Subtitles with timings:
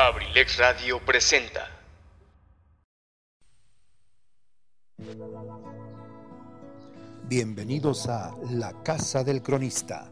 [0.00, 1.68] Abrilex Radio presenta.
[7.24, 10.08] Bienvenidos a La Casa del Cronista.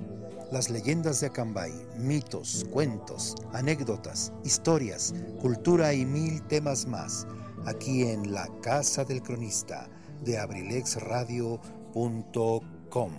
[0.50, 7.24] Las leyendas de Acambay, mitos, cuentos, anécdotas, historias, cultura y mil temas más.
[7.64, 9.88] Aquí en La Casa del Cronista
[10.24, 13.12] de abrilexradio.com.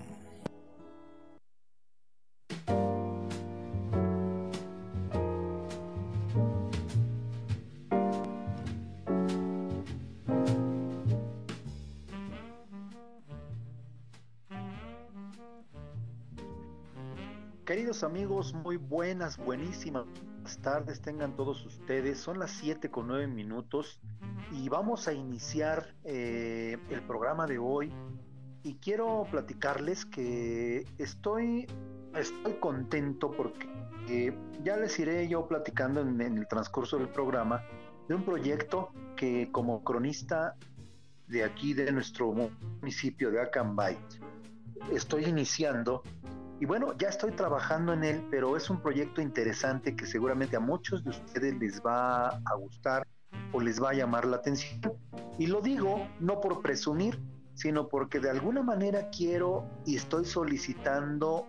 [18.04, 20.06] Amigos, muy buenas, buenísimas
[20.56, 22.20] tardes tengan todos ustedes.
[22.20, 24.00] Son las 7 con 9 minutos
[24.52, 27.92] y vamos a iniciar eh, el programa de hoy.
[28.64, 31.68] Y quiero platicarles que estoy,
[32.16, 33.68] estoy contento porque
[34.10, 37.64] eh, ya les iré yo platicando en, en el transcurso del programa
[38.08, 40.56] de un proyecto que como cronista
[41.28, 43.98] de aquí de nuestro municipio de Acambay
[44.92, 46.04] estoy iniciando
[46.60, 50.60] y bueno, ya estoy trabajando en él, pero es un proyecto interesante que seguramente a
[50.60, 53.08] muchos de ustedes les va a gustar
[53.54, 54.82] o les va a llamar la atención.
[55.38, 57.20] Y lo digo no por presumir,
[57.54, 61.46] sino porque de alguna manera quiero y estoy solicitando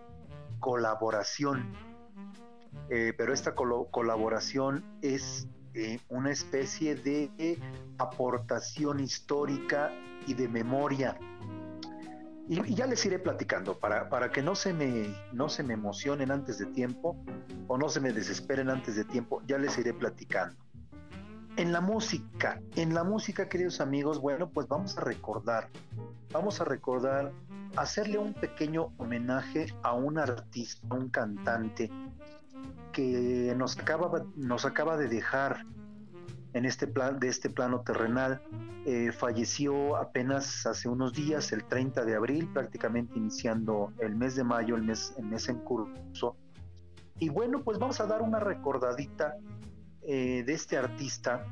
[0.59, 1.73] colaboración.
[2.89, 7.59] Eh, pero esta colaboración es eh, una especie de
[7.97, 9.91] aportación histórica
[10.27, 11.17] y de memoria
[12.49, 16.31] y, ya les iré platicando para, para que no se, me, no se me emocionen
[16.31, 17.15] antes de tiempo
[17.67, 20.55] o no se me desesperen antes de tiempo, ya les iré platicando.
[21.57, 25.69] En la música, en la música, queridos amigos, bueno, pues vamos a recordar,
[26.31, 27.31] vamos a recordar,
[27.75, 31.91] hacerle un pequeño homenaje a un artista, un cantante
[32.93, 35.65] que nos acaba, nos acaba de dejar
[36.53, 38.41] en este plan, de este plano terrenal.
[38.85, 44.43] Eh, falleció apenas hace unos días, el 30 de abril, prácticamente iniciando el mes de
[44.43, 46.35] mayo, el mes, el mes en curso.
[47.19, 49.35] Y bueno, pues vamos a dar una recordadita
[50.01, 51.45] eh, de este artista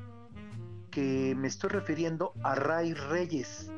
[0.89, 3.71] que me estoy refiriendo a Ray Reyes.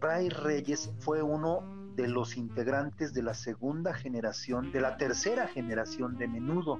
[0.00, 1.62] Ray Reyes fue uno
[1.96, 6.78] de los integrantes de la segunda generación, de la tercera generación de menudo,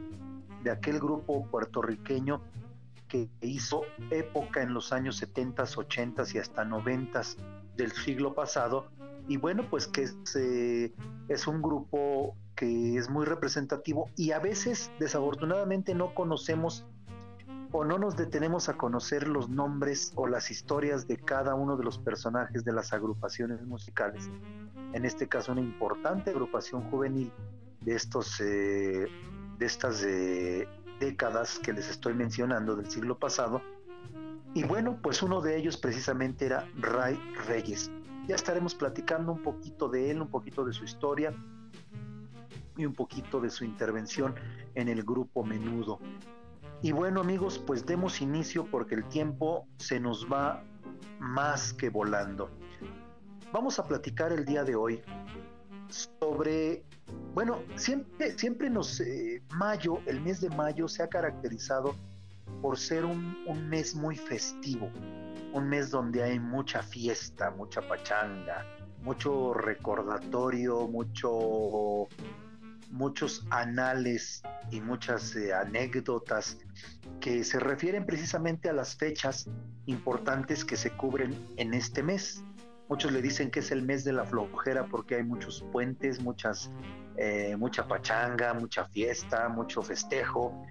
[0.63, 2.43] de aquel grupo puertorriqueño
[3.09, 7.23] que hizo época en los años 70, 80 y hasta 90
[7.77, 8.89] del siglo pasado.
[9.29, 10.93] Y bueno, pues que es, eh,
[11.29, 16.87] es un grupo que es muy representativo y a veces desafortunadamente no conocemos
[17.73, 21.85] o no nos detenemos a conocer los nombres o las historias de cada uno de
[21.85, 24.31] los personajes de las agrupaciones musicales.
[24.93, 27.33] En este caso, una importante agrupación juvenil
[27.81, 29.07] de estos eh,
[29.59, 30.69] de estas eh,
[30.99, 33.63] décadas que les estoy mencionando del siglo pasado.
[34.55, 37.91] Y bueno, pues uno de ellos precisamente era Ray Reyes.
[38.27, 41.35] Ya estaremos platicando un poquito de él, un poquito de su historia
[42.77, 44.35] y un poquito de su intervención
[44.75, 46.01] en el grupo Menudo.
[46.83, 50.63] Y bueno amigos, pues demos inicio porque el tiempo se nos va
[51.19, 52.51] más que volando.
[53.53, 55.03] Vamos a platicar el día de hoy
[55.89, 56.85] sobre
[57.35, 61.95] bueno, siempre, siempre nos, eh, mayo, el mes de mayo se ha caracterizado
[62.63, 63.37] por ser un,
[63.69, 64.91] mes muy festivo,
[65.53, 68.65] un mes donde hay mucha fiesta, mucha pachanga,
[69.03, 72.09] mucho recordatorio, mucho,
[72.91, 76.57] muchos anales y muchas eh, anécdotas
[77.21, 79.49] que se refieren precisamente a las fechas
[79.87, 82.43] importantes que se cubren en este mes.
[82.89, 86.71] Muchos le dicen que es el mes de la flojera porque hay muchos puentes, muchas,
[87.17, 90.65] eh, mucha pachanga, mucha fiesta, mucho festejo.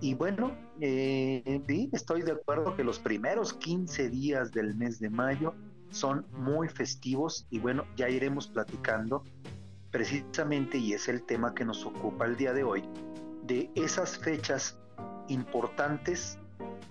[0.00, 5.10] Y bueno, eh, sí, estoy de acuerdo que los primeros 15 días del mes de
[5.10, 5.54] mayo
[5.90, 9.24] son muy festivos y bueno, ya iremos platicando
[9.90, 12.84] precisamente, y es el tema que nos ocupa el día de hoy,
[13.44, 14.78] de esas fechas
[15.28, 16.38] importantes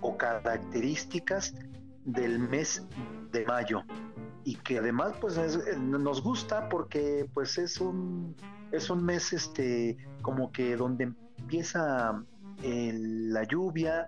[0.02, 1.54] o características
[2.06, 2.86] del mes
[3.32, 3.84] de mayo
[4.48, 8.34] y que además pues eh, nos gusta porque pues es un
[8.72, 12.24] es un mes este como que donde empieza
[12.64, 14.08] eh, la lluvia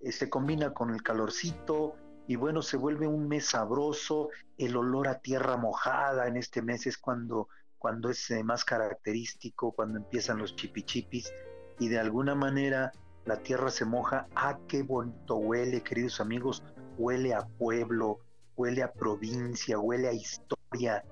[0.00, 1.96] eh, se combina con el calorcito
[2.26, 6.86] y bueno se vuelve un mes sabroso el olor a tierra mojada en este mes
[6.86, 7.48] es cuando
[7.78, 11.32] cuando es más característico cuando empiezan los chipichipis
[11.78, 12.92] y de alguna manera
[13.24, 14.26] la tierra se moja.
[14.34, 16.62] Ah qué bonito huele queridos amigos
[16.98, 18.20] huele a pueblo
[18.58, 21.04] huele a provincia, huele a historia.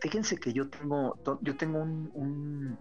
[0.00, 2.78] Fíjense que yo tengo, yo tengo un,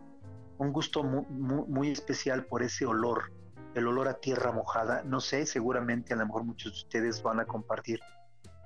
[0.58, 3.34] gusto muy, especial por ese olor,
[3.74, 5.04] el olor a tierra mojada.
[5.04, 8.00] No sé, seguramente a lo mejor muchos de ustedes van a compartir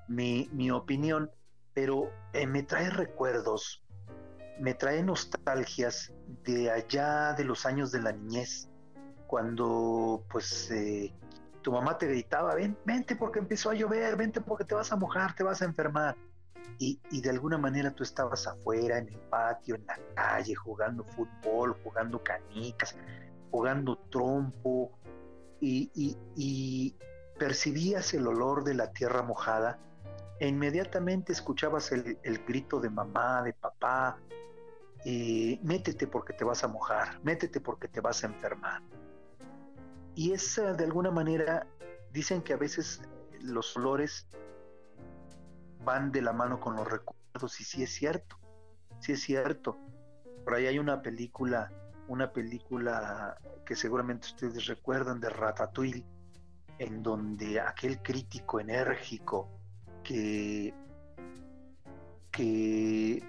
[0.09, 1.31] mi, mi opinión,
[1.73, 3.83] pero eh, me trae recuerdos,
[4.59, 6.13] me trae nostalgias
[6.43, 8.69] de allá de los años de la niñez,
[9.27, 11.13] cuando pues eh,
[11.65, 14.95] tu mamá te gritaba, Ven, vente porque empezó a llover, vente porque te vas a
[14.95, 16.15] mojar, te vas a enfermar.
[16.77, 21.03] Y, y, de alguna manera tú estabas afuera, en el patio, en la calle, jugando
[21.03, 22.95] fútbol, jugando canicas,
[23.49, 24.91] jugando trompo,
[25.59, 26.95] y, y, y
[27.39, 29.79] percibías el olor de la tierra mojada
[30.39, 34.19] e inmediatamente escuchabas el, grito de mamá, de papá,
[35.03, 38.83] eh, métete porque te vas a mojar, métete porque te vas a enfermar.
[40.15, 41.67] Y esa de alguna manera,
[42.11, 43.01] dicen que a veces
[43.41, 44.25] los olores
[45.83, 48.37] van de la mano con los recuerdos y sí es cierto,
[48.99, 49.77] sí es cierto.
[50.43, 51.71] Por ahí hay una película,
[52.07, 56.05] una película que seguramente ustedes recuerdan de Ratatouille,
[56.79, 59.49] en donde aquel crítico enérgico
[60.03, 60.73] que,
[62.31, 63.23] que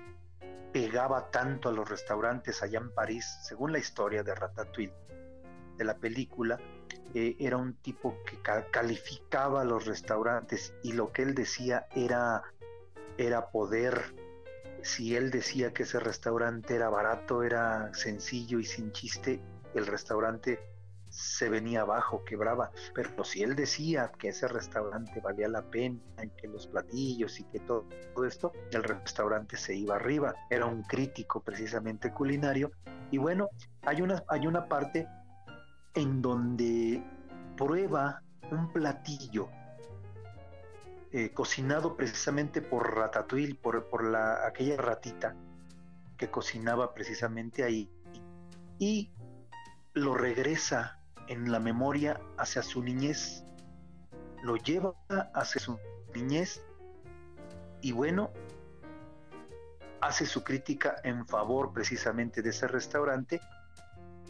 [0.73, 4.93] pegaba tanto a los restaurantes allá en París, según la historia de Ratatouille,
[5.77, 6.59] de la película,
[7.15, 8.39] eh, era un tipo que
[8.71, 12.43] calificaba los restaurantes y lo que él decía era,
[13.19, 14.15] era poder.
[14.83, 19.41] Si él decía que ese restaurante era barato, era sencillo y sin chiste,
[19.75, 20.61] el restaurante
[21.17, 22.71] se venía abajo, quebraba.
[22.95, 25.99] Pero si él decía que ese restaurante valía la pena,
[26.37, 27.87] que los platillos y que todo,
[28.27, 30.35] esto, el restaurante se iba arriba.
[30.51, 32.71] Era un crítico precisamente culinario.
[33.11, 33.49] Y bueno,
[33.83, 35.07] hay una, hay una parte
[35.97, 37.03] en donde
[37.57, 39.49] prueba un platillo
[41.11, 45.35] eh, cocinado precisamente por Ratatouille, por, por la, aquella ratita
[46.19, 47.91] que cocinaba precisamente ahí,
[48.79, 49.11] y
[49.95, 53.45] lo regresa en la memoria hacia su niñez,
[54.43, 54.95] lo lleva
[55.35, 55.79] hacia su
[56.15, 56.63] niñez
[57.81, 58.31] y bueno,
[60.03, 63.41] hace su crítica en favor precisamente de ese restaurante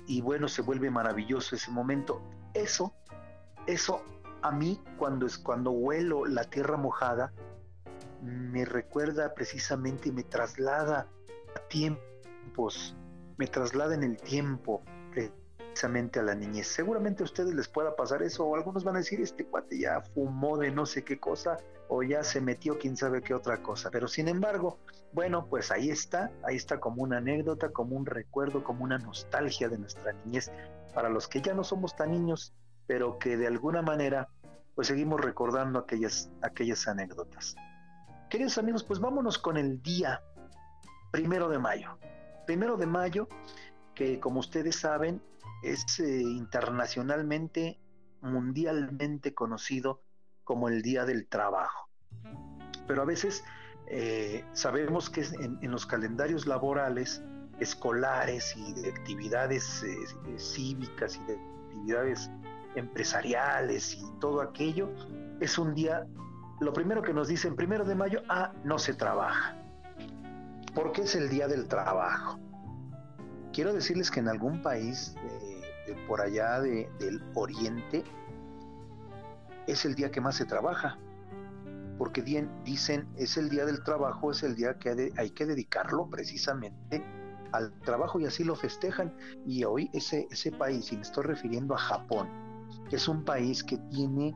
[0.07, 2.23] y bueno, se vuelve maravilloso ese momento.
[2.55, 2.95] Eso,
[3.67, 4.03] eso
[4.43, 7.33] a mí cuando es cuando huelo la tierra mojada
[8.23, 11.09] me recuerda precisamente me traslada
[11.55, 12.95] a tiempos,
[13.37, 14.83] me traslada en el tiempo
[15.85, 16.69] a la niñez.
[16.69, 20.01] Seguramente a ustedes les pueda pasar eso, o algunos van a decir, este cuate ya
[20.15, 21.59] fumó de no sé qué cosa,
[21.89, 23.91] o ya se metió quién sabe qué otra cosa.
[23.91, 24.79] Pero sin embargo,
[25.13, 29.69] bueno, pues ahí está, ahí está como una anécdota, como un recuerdo, como una nostalgia
[29.69, 30.51] de nuestra niñez,
[30.95, 32.55] para los que ya no somos tan niños,
[32.87, 34.29] pero que de alguna manera,
[34.75, 37.55] pues seguimos recordando aquellas, aquellas anécdotas.
[38.31, 40.23] Queridos amigos, pues vámonos con el día
[41.11, 41.99] primero de mayo.
[42.47, 43.29] Primero de mayo,
[43.95, 45.21] que como ustedes saben,
[45.63, 47.81] es eh, internacionalmente,
[48.21, 50.03] mundialmente conocido
[50.45, 51.89] como el Día del Trabajo.
[52.87, 53.45] Pero a veces
[53.89, 57.23] eh, sabemos que en, los calendarios laborales,
[57.61, 62.31] escolares y de actividades eh, cívicas y de actividades
[62.75, 64.91] empresariales y todo aquello,
[65.41, 66.07] es un día,
[66.61, 69.57] lo primero que nos dicen, primero de mayo, ah, no se trabaja.
[70.75, 72.39] porque es el Día del Trabajo?
[73.57, 75.15] Quiero decirles que en algún país
[76.07, 78.05] por allá del oriente,
[79.67, 80.99] es el día que más se trabaja,
[81.97, 87.03] porque dicen es el día del trabajo, es el día que hay que dedicarlo precisamente
[87.53, 89.17] al trabajo y así lo festejan.
[89.47, 92.29] Y hoy ese, ese país, y me estoy refiriendo a Japón,
[92.91, 94.35] es un país que tiene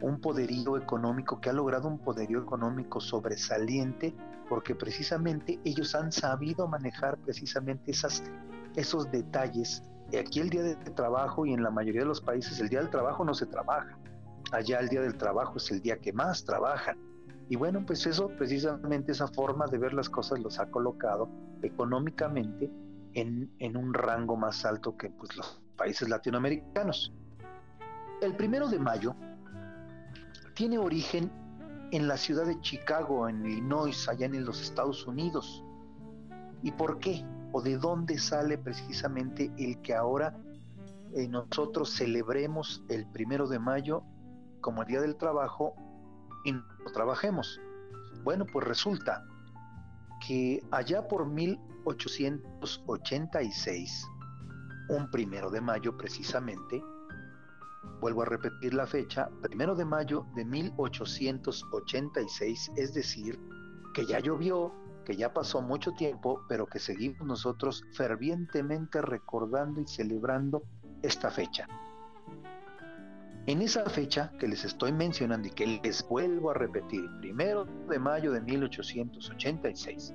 [0.00, 4.14] un poderío económico, que ha logrado un poderío económico sobresaliente,
[4.48, 8.22] porque precisamente ellos han sabido manejar precisamente esas,
[8.76, 9.82] esos detalles
[10.18, 12.90] aquí el día de trabajo y en la mayoría de los países el día del
[12.90, 13.98] trabajo no se trabaja.
[14.52, 16.98] Allá el día del trabajo es el día que más trabajan.
[17.48, 21.28] Y bueno, pues eso, precisamente esa forma de ver las cosas los ha colocado
[21.62, 22.70] económicamente
[23.14, 27.12] en, en un rango más alto que pues, los países latinoamericanos.
[28.20, 29.14] El primero de mayo
[30.54, 31.30] tiene origen
[31.96, 35.62] en la ciudad de Chicago, en Illinois, allá en los Estados Unidos.
[36.62, 37.24] ¿Y por qué?
[37.56, 40.36] o de dónde sale precisamente el que ahora
[41.14, 44.02] eh, nosotros celebremos el primero de mayo
[44.60, 45.76] como Día del Trabajo
[46.44, 47.60] y no trabajemos.
[48.24, 49.24] Bueno, pues resulta
[50.26, 54.08] que allá por 1886,
[54.88, 56.82] un primero de mayo precisamente,
[58.00, 63.40] vuelvo a repetir la fecha, primero de mayo de 1886, es decir,
[63.94, 64.72] que ya llovió,
[65.04, 70.62] que ya pasó mucho tiempo, pero que seguimos nosotros fervientemente recordando y celebrando
[71.02, 71.66] esta fecha.
[73.46, 77.98] En esa fecha que les estoy mencionando y que les vuelvo a repetir, primero de
[77.98, 80.14] mayo de 1886,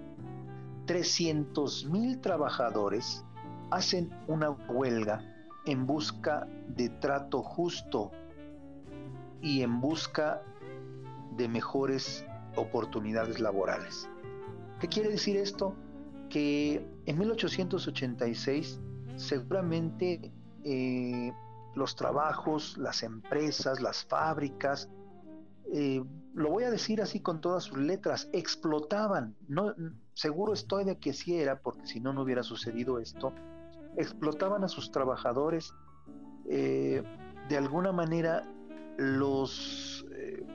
[0.87, 3.23] 300 mil trabajadores
[3.69, 5.21] hacen una huelga
[5.65, 8.11] en busca de trato justo
[9.41, 10.41] y en busca
[11.37, 12.25] de mejores
[12.55, 14.09] oportunidades laborales.
[14.79, 15.75] ¿Qué quiere decir esto?
[16.29, 18.79] Que en 1886
[19.15, 20.31] seguramente
[20.63, 21.33] eh,
[21.75, 24.89] los trabajos, las empresas, las fábricas,
[25.71, 29.35] eh, lo voy a decir así con todas sus letras, explotaban.
[29.47, 29.75] No,
[30.13, 33.33] seguro estoy de que sí era, porque si no, no hubiera sucedido esto.
[33.97, 35.73] Explotaban a sus trabajadores.
[36.49, 37.03] Eh,
[37.47, 38.43] de alguna manera,
[38.97, 40.05] los.
[40.15, 40.45] Eh,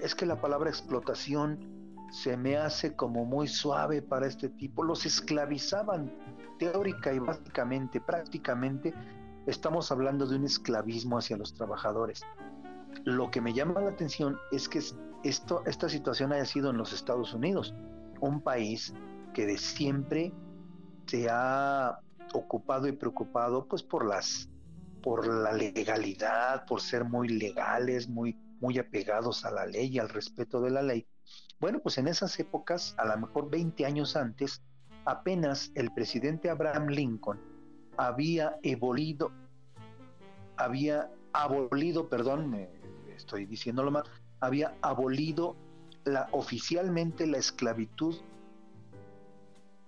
[0.00, 1.72] es que la palabra explotación
[2.10, 4.82] se me hace como muy suave para este tipo.
[4.82, 6.12] Los esclavizaban
[6.58, 8.94] teórica y básicamente, prácticamente,
[9.46, 12.22] estamos hablando de un esclavismo hacia los trabajadores.
[13.04, 14.80] Lo que me llama la atención es que
[15.24, 17.74] esto, esta situación haya sido en los Estados Unidos,
[18.20, 18.94] un país
[19.32, 20.32] que de siempre
[21.06, 21.98] se ha
[22.32, 24.48] ocupado y preocupado pues por las
[25.02, 30.08] por la legalidad, por ser muy legales, muy muy apegados a la ley y al
[30.08, 31.06] respeto de la ley.
[31.58, 34.62] Bueno, pues en esas épocas, a lo mejor 20 años antes,
[35.04, 37.40] apenas el presidente Abraham Lincoln
[37.96, 39.32] había abolido,
[40.56, 42.70] había abolido, perdón, me
[43.14, 44.04] estoy diciéndolo mal,
[44.40, 45.56] había abolido
[46.04, 48.16] la, oficialmente la esclavitud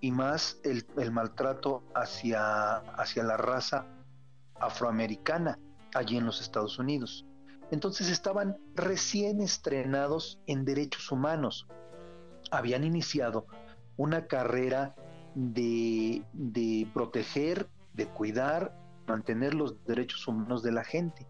[0.04, 3.87] y más el, maltrato hacia, hacia la raza
[4.61, 5.58] afroamericana
[5.94, 7.25] allí en los Estados Unidos.
[7.70, 11.66] Entonces estaban recién estrenados en derechos humanos.
[12.50, 13.46] Habían iniciado
[13.96, 14.94] una carrera
[15.34, 21.26] de, de proteger, de cuidar, mantener los derechos humanos de la gente.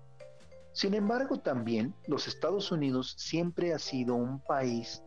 [0.73, 5.01] Sin embargo, también los Estados Unidos siempre ha sido un país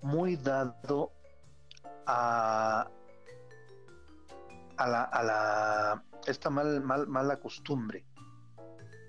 [0.00, 1.12] muy dado
[2.06, 2.88] a,
[4.76, 8.04] a, la, a la, esta mal, mal, mala costumbre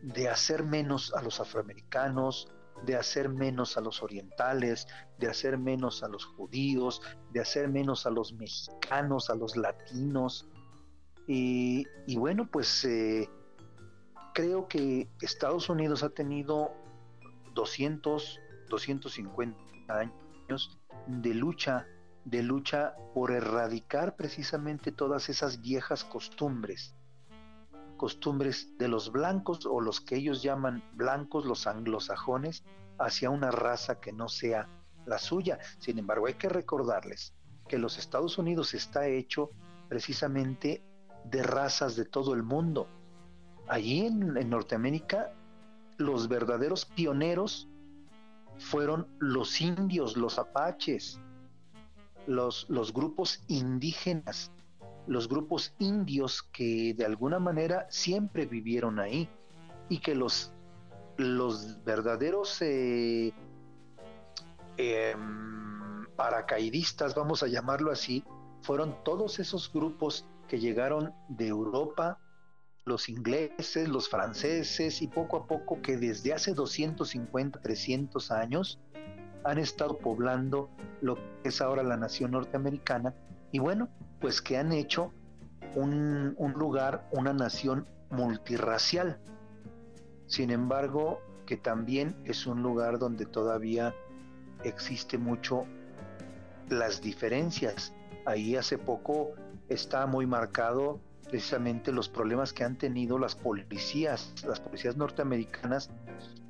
[0.02, 2.48] de hacer menos a los afroamericanos,
[2.84, 4.88] de hacer menos a los orientales,
[5.18, 10.48] de hacer menos a los judíos, de hacer menos a los mexicanos, a los latinos.
[11.28, 11.88] Y,
[12.18, 13.28] bueno, pues eh,
[14.34, 16.72] creo que Estados Unidos ha tenido
[17.56, 19.58] 200, 250
[19.90, 21.88] años de lucha,
[22.26, 26.96] de lucha por erradicar precisamente todas esas viejas costumbres
[27.96, 32.64] costumbres de los blancos o los que ellos llaman blancos, los anglosajones,
[33.00, 34.70] hacia una raza que no sea
[35.06, 35.60] la suya.
[35.80, 37.34] Sin embargo, hay que recordarles
[37.68, 39.52] que los Estados Unidos está hecho
[39.90, 40.84] precisamente
[41.26, 42.88] de razas de todo el mundo.
[43.68, 45.32] Allí en, Norteamérica,
[45.98, 47.68] los verdaderos pioneros
[48.58, 51.20] fueron los indios, los apaches,
[52.28, 54.52] los, los grupos indígenas
[55.08, 59.30] los grupos indios que de alguna manera siempre vivieron ahí
[59.90, 60.52] y que los,
[61.18, 63.34] los verdaderos eh,
[64.78, 68.24] em, paracaidistas, vamos a llamarlo así,
[68.62, 72.20] fueron todos esos grupos que llegaron de Europa,
[72.86, 78.80] los ingleses, los franceses y poco a poco que desde hace 250, 300 años
[79.46, 80.70] han estado poblando
[81.02, 83.14] lo que es ahora la nación norteamericana
[83.52, 85.14] y bueno, pues que han hecho
[85.76, 89.20] un, lugar, una nación multirracial.
[90.26, 93.94] Sin embargo, que también es un lugar donde todavía
[94.64, 95.66] existe mucho
[96.70, 97.94] las diferencias.
[98.26, 99.34] Ahí hace poco
[99.70, 101.00] está muy marcado
[101.30, 105.92] precisamente los problemas que han tenido las policías, las policías norteamericanas,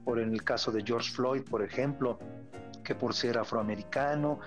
[0.05, 2.19] por en el caso de George Floyd, por ejemplo,
[2.85, 4.39] que por ser afroamericano,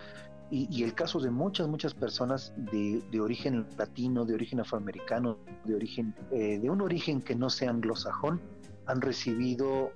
[0.51, 6.15] y, el caso de muchas, muchas personas de, origen latino, de origen afroamericano, de origen,
[6.31, 8.41] eh, de un origen que no sea anglosajón,
[8.87, 9.93] han recibido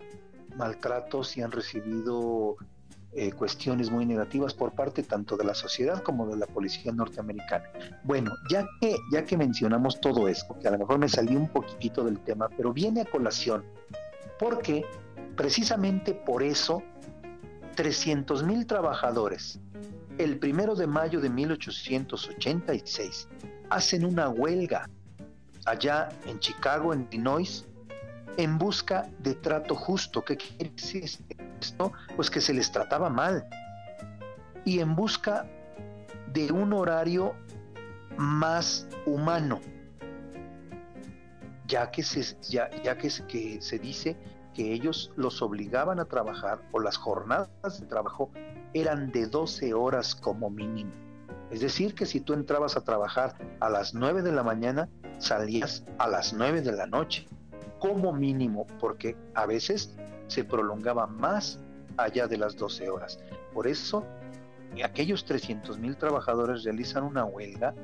[0.57, 2.57] maltratos y han recibido
[3.15, 7.65] eh, cuestiones muy negativas por parte tanto de la sociedad como de la policía norteamericana.
[8.05, 11.49] Bueno, ya que, ya que mencionamos todo esto, que a lo mejor me salí un
[11.49, 13.65] poquitito del tema, pero viene a colación,
[14.39, 14.85] porque
[15.35, 16.83] precisamente por eso
[17.75, 19.61] 300 mil trabajadores
[20.19, 23.29] el primero de mayo de 1886
[23.71, 24.89] hacen una huelga
[25.65, 27.65] allá en Chicago, en Illinois,
[28.37, 30.25] en busca de trato justo.
[30.25, 31.05] ¿Qué quiere decir
[31.61, 31.93] esto?
[32.17, 33.47] Pues que se les trataba mal.
[34.65, 35.47] Y en busca
[36.33, 37.35] de un horario
[38.17, 39.61] más humano,
[41.67, 44.17] ya que se, ya, que, que se dice
[44.55, 48.31] que ellos los obligaban a trabajar o las jornadas de trabajo
[48.75, 50.93] eran de 12 horas como mínimo.
[51.51, 55.85] Es decir, que si tú entrabas a trabajar a las 9 de la mañana, salías
[55.99, 57.29] a las 9 de la noche,
[57.79, 59.95] como mínimo, porque a veces
[60.29, 61.61] se prolongaba más
[61.99, 63.19] allá de las 12 horas.
[63.53, 64.07] Por eso,
[64.83, 67.75] aquellos 300 mil trabajadores realizan una huelga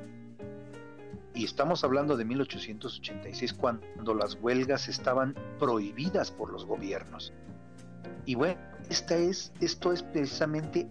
[1.33, 7.33] y estamos hablando de 1886 cuando las huelgas estaban prohibidas por los gobiernos.
[8.25, 8.59] Y bueno,
[8.89, 10.87] esta es, esto es precisamente,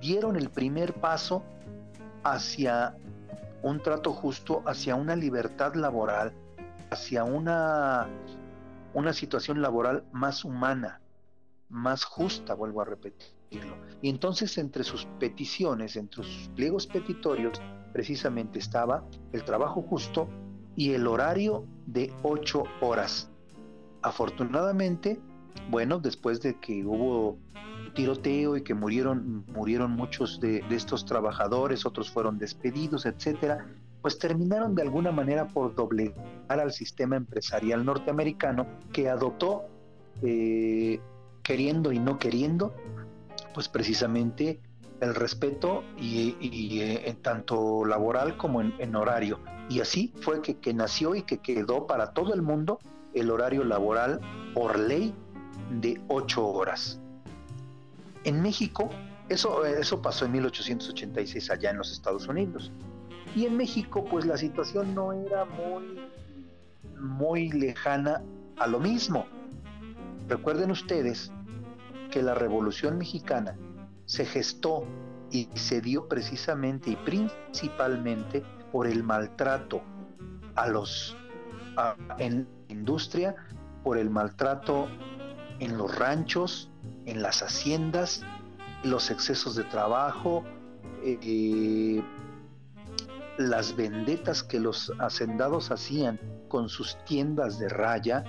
[0.00, 1.42] dieron el primer paso
[2.22, 2.96] hacia
[3.62, 6.32] un trato justo, hacia una libertad laboral,
[6.90, 8.08] hacia una,
[8.94, 11.00] una situación laboral más humana,
[11.68, 13.76] más justa, vuelvo a repetirlo.
[14.00, 17.60] Y entonces entre sus peticiones, entre sus pliegos petitorios,
[17.92, 20.28] precisamente estaba el trabajo justo
[20.76, 23.30] y el horario de ocho horas.
[24.02, 25.20] Afortunadamente,
[25.70, 27.38] bueno, después de que hubo
[27.94, 33.66] tiroteo y que murieron, murieron muchos de, estos trabajadores, otros fueron despedidos, etcétera,
[34.00, 36.16] pues terminaron de alguna manera por doblegar
[36.48, 39.64] al sistema empresarial norteamericano que adoptó,
[40.22, 41.00] eh,
[41.42, 42.74] queriendo y no queriendo,
[43.54, 44.60] pues precisamente
[45.02, 49.40] el respeto y, eh, en tanto laboral como en, horario.
[49.68, 52.78] Y así fue que, nació y que quedó para todo el mundo
[53.12, 54.20] el horario laboral
[54.54, 55.12] por ley
[55.80, 57.00] de ocho horas.
[58.22, 58.90] En México,
[59.28, 62.70] eso, eso pasó en 1886 allá en los Estados Unidos.
[63.34, 65.98] Y en México, pues la situación no era muy,
[66.96, 68.22] muy lejana
[68.56, 69.26] a lo mismo.
[70.28, 71.32] Recuerden ustedes
[72.12, 73.56] que la Revolución Mexicana
[74.12, 74.84] se gestó
[75.30, 79.80] y se dio precisamente y principalmente por el maltrato
[80.54, 81.16] a los
[82.18, 83.34] en la industria,
[83.82, 84.86] por el maltrato
[85.60, 86.70] en los ranchos,
[87.06, 88.22] en las haciendas,
[88.84, 90.44] los excesos de trabajo,
[91.02, 92.02] eh,
[93.38, 98.24] las vendetas que los hacendados hacían con sus tiendas de raya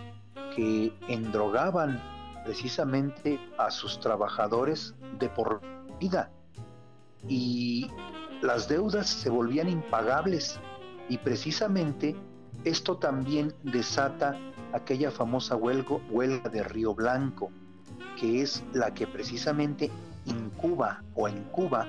[0.56, 2.02] que endrogaban
[2.44, 5.62] precisamente a sus trabajadores de por
[6.00, 6.32] vida
[7.28, 7.90] y
[8.42, 10.60] las deudas se volvían impagables
[11.10, 12.16] y precisamente
[12.64, 14.38] esto también desata
[14.74, 17.52] aquella famosa huelga, de Río Blanco,
[18.20, 19.92] que es la que precisamente
[20.26, 21.86] incuba o incuba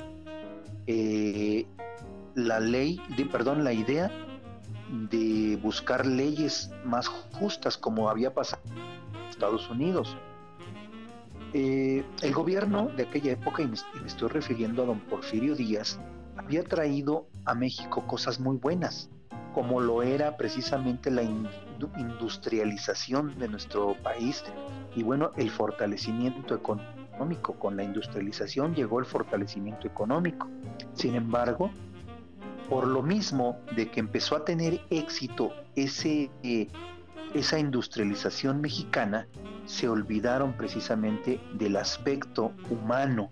[0.87, 1.67] eh,
[2.35, 4.11] la ley, de, perdón, la idea
[5.11, 10.17] de buscar leyes más justas como había pasado en Estados Unidos.
[11.57, 16.01] Eh, el gobierno de aquella época, y me, estoy refiriendo a don Porfirio Díaz,
[16.37, 19.09] había traído a México cosas muy buenas,
[19.55, 24.43] como lo era precisamente la industrialización de nuestro país
[24.97, 27.55] y bueno, el fortalecimiento económico.
[27.55, 30.49] Con la industrialización llegó el fortalecimiento económico.
[30.95, 31.71] Sin embargo,
[32.69, 36.67] por lo mismo de que empezó a tener éxito ese, eh,
[37.35, 39.27] esa industrialización mexicana,
[39.67, 43.31] se olvidaron precisamente del aspecto humano,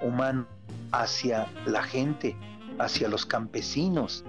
[0.00, 0.46] humano
[0.92, 2.36] hacia la gente,
[2.78, 4.24] hacia los campesinos,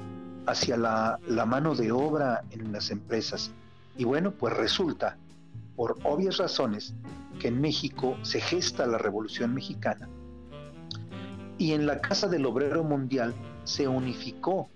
[0.48, 3.52] hacia la, mano de obra en las empresas.
[3.98, 5.18] Y bueno, pues resulta,
[5.76, 6.94] por obvias razones,
[7.40, 10.10] que en México se gesta la Revolución Mexicana
[11.58, 14.70] y en la Casa del Obrero Mundial se unificó,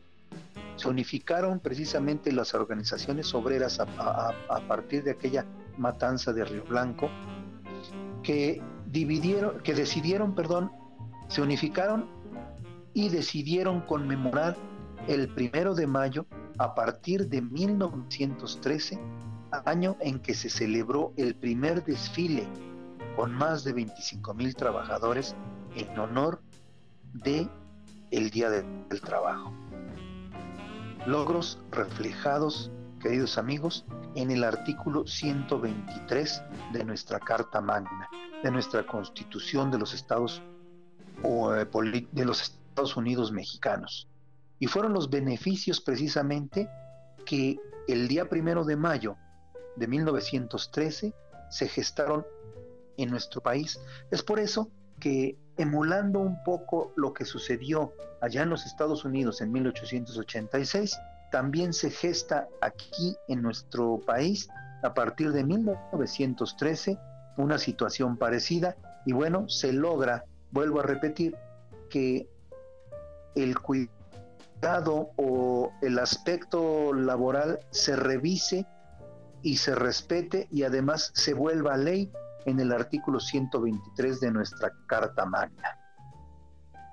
[0.80, 5.46] se unificaron precisamente las organizaciones obreras a partir de aquella
[5.78, 7.10] matanza de Río Blanco,
[8.24, 10.72] que dividieron, que decidieron, perdón,
[11.28, 12.10] se unificaron
[12.94, 14.56] y decidieron conmemorar
[15.08, 16.26] el primero de mayo
[16.58, 18.98] a partir de 1913,
[19.66, 22.48] año en que se celebró el primer desfile
[23.18, 25.36] con más de 25 mil trabajadores
[25.76, 26.42] en honor
[27.12, 27.50] de
[28.12, 29.52] el Día del Trabajo.
[31.06, 33.86] Logros reflejados, queridos amigos,
[34.16, 38.10] en el artículo 123 de nuestra Carta Magna,
[38.44, 40.42] de nuestra Constitución de los Estados,
[41.24, 41.66] eh,
[42.12, 44.08] de los Estados Unidos mexicanos.
[44.60, 46.70] Y fueron los beneficios precisamente
[47.26, 47.58] que
[47.88, 49.16] el día primero de mayo
[49.78, 51.14] de 1913
[51.50, 52.26] se gestaron
[52.98, 53.80] en nuestro país.
[54.12, 59.42] Es por eso que emulando un poco lo que sucedió allá en los Estados Unidos
[59.42, 60.98] en 1886,
[61.32, 64.48] también se gesta aquí en nuestro país
[64.84, 66.98] a partir de 1913
[67.38, 71.36] una situación parecida y bueno, se logra, vuelvo a repetir,
[71.90, 72.30] que
[73.36, 78.66] el cuidado o el aspecto laboral se revise
[79.42, 82.12] y se respete y además se vuelva ley
[82.46, 85.78] en el artículo 123 de nuestra Carta Magna.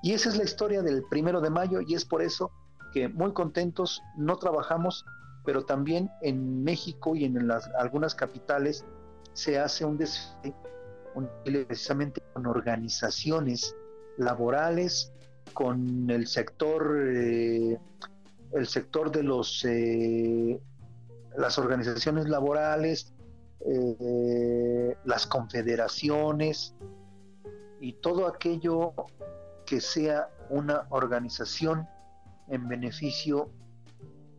[0.02, 2.50] Y esa es la historia del primero de mayo y es por eso
[2.92, 5.04] que muy contentos no trabajamos,
[5.44, 8.84] pero también en México y en algunas capitales
[9.32, 10.54] se hace un desfile
[11.44, 13.74] precisamente con organizaciones
[14.16, 15.12] laborales,
[15.52, 17.78] con el sector, eh,
[18.52, 20.60] el sector de los eh,
[21.36, 23.12] las organizaciones laborales,
[23.60, 26.74] eh, las confederaciones
[27.80, 28.92] y todo aquello
[29.64, 31.86] que sea una organización
[32.48, 33.50] en beneficio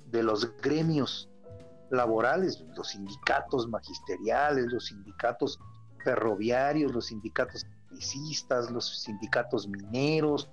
[0.06, 1.30] de los gremios
[1.90, 5.60] laborales, los sindicatos magisteriales, los sindicatos
[6.04, 10.50] ferroviarios, los sindicatos publicistas, los sindicatos mineros,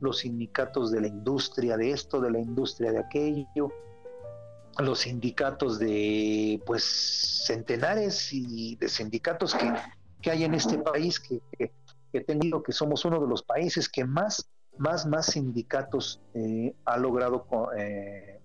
[0.00, 3.72] los sindicatos de la industria de esto, de la industria de aquello,
[4.78, 6.84] los sindicatos de pues
[7.46, 11.72] centenares y de sindicatos que, hay en este país que, que,
[12.12, 16.98] que, tengo que somos uno de los países que más más más sindicatos eh, ha
[16.98, 18.40] logrado eh,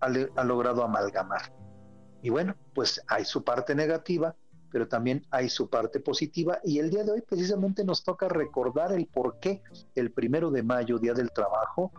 [0.00, 1.52] ha, logrado amalgamar.
[2.22, 4.34] Y bueno pues hay su parte negativa
[4.70, 6.58] pero también hay su parte positiva.
[6.62, 9.62] Y el día de hoy precisamente nos toca recordar el por qué
[9.94, 11.90] el primero de mayo día del trabajo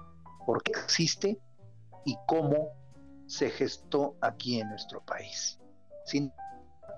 [0.46, 1.40] por qué existe
[2.06, 2.79] y cómo
[3.30, 5.60] se gestó aquí en nuestro país.
[6.04, 6.34] Sin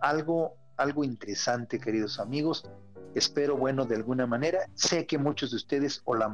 [0.02, 2.64] algo, algo interesante, queridos amigos.
[3.16, 6.32] Espero, bueno, de alguna manera, sé que muchos de ustedes o la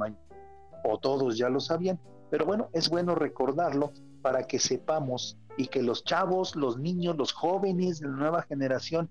[0.83, 5.81] o todos ya lo sabían, pero bueno, es bueno recordarlo para que sepamos y que
[5.81, 9.09] los chavos, los niños, los jóvenes de la nueva generación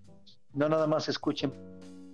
[0.53, 1.53] no nada más escuchen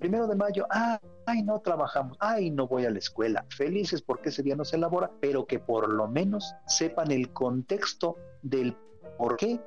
[0.03, 4.31] primero de mayo, ah, ay, no trabajamos, ay, no voy a la escuela, felices porque
[4.31, 8.77] ese día no se elabora, pero que por lo menos sepan el contexto del
[9.19, 9.61] por qué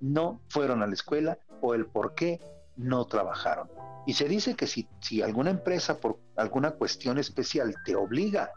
[0.00, 2.40] no fueron a la escuela o el por qué
[2.76, 3.68] no trabajaron.
[4.06, 8.50] Y se dice que si, si alguna empresa por alguna cuestión especial te obliga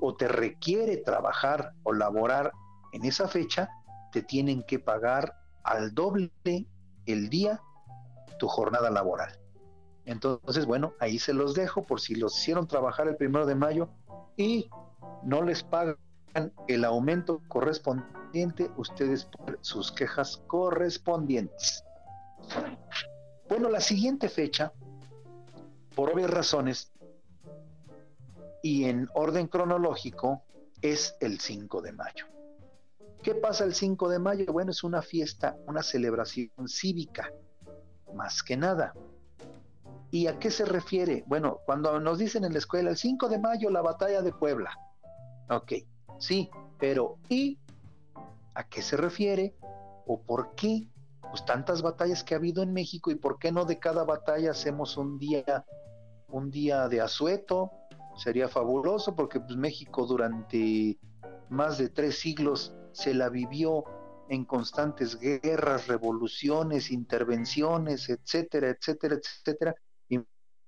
[0.00, 2.52] o te requiere trabajar o laborar
[2.92, 3.68] en esa fecha,
[4.12, 6.30] te tienen que pagar al doble
[7.06, 7.60] el día
[8.38, 9.38] tu jornada laboral.
[10.04, 13.90] Entonces, bueno, ahí se los dejo por si los hicieron trabajar el primero de mayo
[14.36, 14.70] y
[15.22, 15.96] no les pagan
[16.66, 21.84] el aumento correspondiente, ustedes por sus quejas correspondientes.
[23.48, 24.72] Bueno, la siguiente fecha,
[25.94, 26.92] por obvias razones
[28.62, 30.42] y en orden cronológico,
[30.82, 32.26] es el 5 de mayo.
[33.22, 34.52] ¿Qué pasa el 5 de mayo?
[34.52, 37.32] Bueno, es una fiesta, una celebración cívica,
[38.14, 38.94] más que nada.
[40.10, 41.24] ¿Y a qué se refiere?
[41.26, 44.70] Bueno, cuando nos dicen en la escuela el 5 de mayo la batalla de Puebla.
[45.50, 45.72] Ok,
[46.18, 47.58] sí, pero ¿y
[48.54, 49.54] a qué se refiere?
[50.06, 50.88] ¿O por qué?
[51.20, 54.50] Pues tantas batallas que ha habido en México y por qué no de cada batalla
[54.50, 55.64] hacemos un día,
[56.28, 57.70] un día de asueto.
[58.16, 60.98] Sería fabuloso porque pues, México durante
[61.50, 63.84] más de tres siglos se la vivió
[64.28, 69.74] en constantes guerras, revoluciones, intervenciones, etcétera, etcétera, etcétera,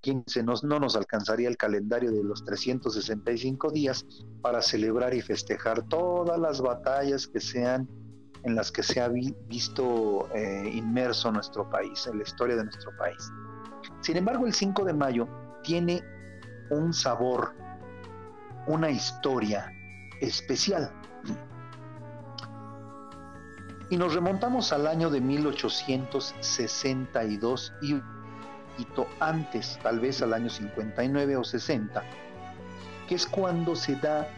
[0.01, 4.05] 15 no nos alcanzaría el calendario de los 365 días
[4.43, 7.89] para celebrar y festejar todas las batallas que sean
[8.43, 12.91] en las que se ha visto eh, inmerso nuestro país, en la historia de nuestro
[12.97, 13.31] país.
[14.01, 15.29] Sin embargo, el 5 de mayo
[15.63, 16.03] tiene
[16.71, 17.53] un sabor,
[18.67, 19.71] una historia
[20.21, 20.91] especial.
[23.91, 28.01] Y nos remontamos al año de 1862 y
[29.21, 32.03] antes, tal vez al año 59 o 60,
[33.09, 34.29] que es cuando se da,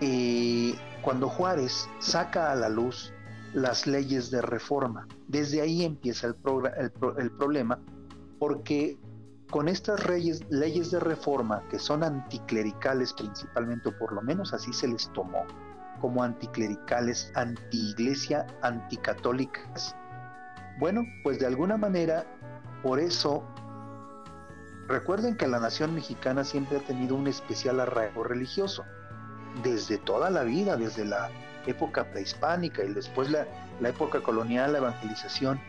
[0.00, 3.12] eh, cuando Juárez saca a la luz
[3.54, 5.06] las leyes de reforma.
[5.28, 7.78] Desde ahí empieza el, problema,
[8.38, 8.98] porque
[9.50, 10.00] con estas
[10.50, 15.44] leyes de reforma, que son anticlericales principalmente, o por lo menos así se les tomó,
[16.00, 19.94] como anticlericales, anti-iglesia, anticatólicas,
[20.78, 22.24] bueno, pues de alguna manera
[22.82, 23.44] por eso,
[24.88, 28.84] recuerden que la nación mexicana siempre ha tenido un especial arraigo religioso,
[29.62, 31.30] desde toda la vida, desde la
[31.66, 33.46] época prehispánica y después la,
[33.80, 35.60] la época colonial, la evangelización.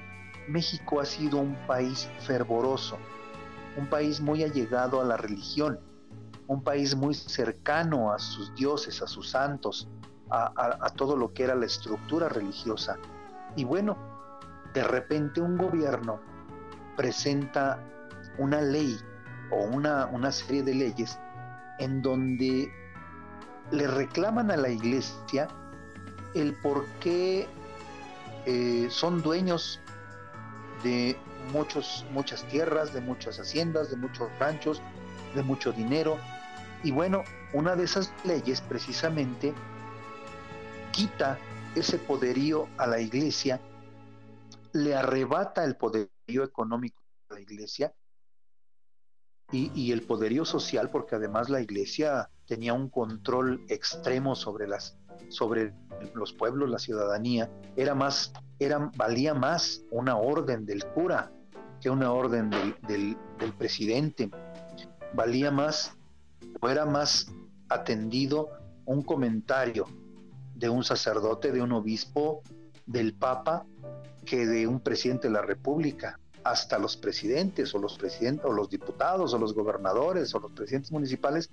[0.48, 2.98] México ha sido un país fervoroso,
[3.78, 5.80] un país muy allegado a la religión,
[6.48, 9.88] un país muy cercano a sus dioses, a sus santos,
[10.30, 12.98] a, a, todo lo que era la estructura religiosa.
[13.56, 13.98] Y bueno,
[14.74, 16.20] de repente un gobierno
[16.96, 17.80] presenta
[18.38, 19.00] una ley
[19.52, 21.20] o una, una serie de leyes
[21.80, 22.72] en donde
[23.72, 25.48] le reclaman a la iglesia
[26.34, 27.48] el por qué
[28.46, 29.80] eh, son dueños
[30.84, 31.18] de
[31.52, 34.82] muchos, muchas tierras, de muchas haciendas, de muchos ranchos,
[35.36, 36.18] de mucho dinero.
[36.84, 39.54] Y bueno, una de esas leyes precisamente
[40.92, 41.38] quita
[41.76, 43.60] ese poderío a la iglesia,
[44.74, 47.94] le arrebata el poderío económico a la iglesia
[49.52, 54.98] y, el poderío social, porque además la iglesia tenía un control extremo sobre las
[55.30, 55.74] sobre
[56.16, 61.32] los pueblos, la ciudadanía, era más, era, valía más una orden del cura
[61.80, 62.76] que una orden del,
[63.40, 64.32] del presidente,
[65.14, 65.96] valía más
[66.62, 67.32] o era más
[67.70, 68.50] atendido
[68.86, 69.86] un comentario
[70.56, 72.42] de un sacerdote, de un obispo,
[72.86, 73.66] del papa,
[74.26, 78.70] que de un presidente de la república hasta los presidentes o los presidentes o los
[78.70, 81.50] diputados o los gobernadores o los presidentes municipales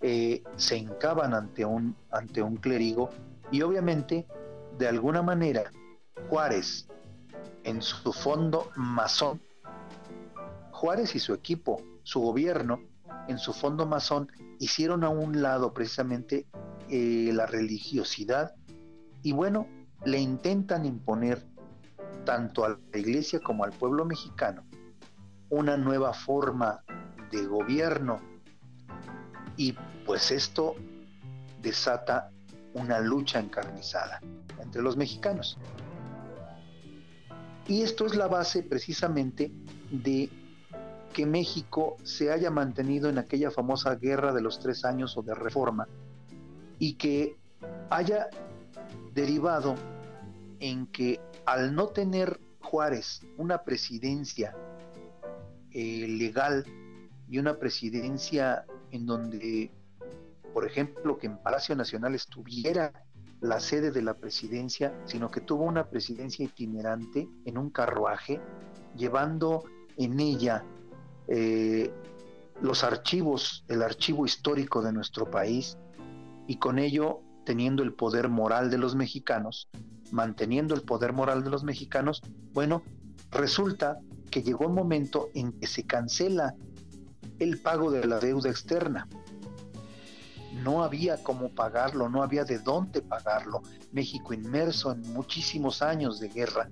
[0.00, 3.10] eh, se hincaban ante un, ante un clérigo.
[3.50, 4.26] Y obviamente
[4.78, 5.70] de alguna manera
[6.28, 6.88] Juárez
[7.64, 9.40] en su fondo masón,
[10.70, 12.80] Juárez y su equipo, su gobierno,
[13.28, 16.46] en su fondo masón, hicieron a un lado precisamente
[16.88, 18.54] eh, la religiosidad
[19.22, 19.66] y bueno,
[20.04, 21.44] le intentan imponer
[22.24, 24.64] tanto a la iglesia como al pueblo mexicano
[25.48, 26.82] una nueva forma
[27.30, 28.20] de gobierno
[29.56, 29.74] y
[30.04, 30.74] pues esto
[31.62, 32.30] desata
[32.74, 34.20] una lucha encarnizada
[34.60, 35.58] entre los mexicanos.
[37.66, 39.50] Y esto es la base precisamente
[39.90, 40.30] de
[41.12, 45.34] que México se haya mantenido en aquella famosa guerra de los tres años o de
[45.34, 45.88] reforma
[46.78, 47.36] y que
[47.88, 48.28] haya
[49.14, 49.74] derivado
[50.60, 54.54] en que al no tener Juárez una presidencia
[55.70, 56.64] eh, legal
[57.28, 59.72] y una presidencia en donde,
[60.52, 62.92] por ejemplo, que en Palacio Nacional estuviera
[63.40, 68.40] la sede de la presidencia, sino que tuvo una presidencia itinerante en un carruaje,
[68.96, 69.64] llevando
[69.96, 70.64] en ella
[71.28, 71.92] eh,
[72.60, 75.76] los archivos, el archivo histórico de nuestro país,
[76.46, 79.70] y con ello teniendo el poder moral de los mexicanos,
[80.10, 82.20] manteniendo el poder moral de los mexicanos,
[82.52, 82.82] bueno,
[83.30, 83.98] resulta
[84.30, 86.54] que llegó un momento en que se cancela
[87.38, 89.08] el pago de la deuda externa.
[90.62, 93.62] No había cómo pagarlo, no había de dónde pagarlo.
[93.92, 96.68] México inmerso en muchísimos años de guerra.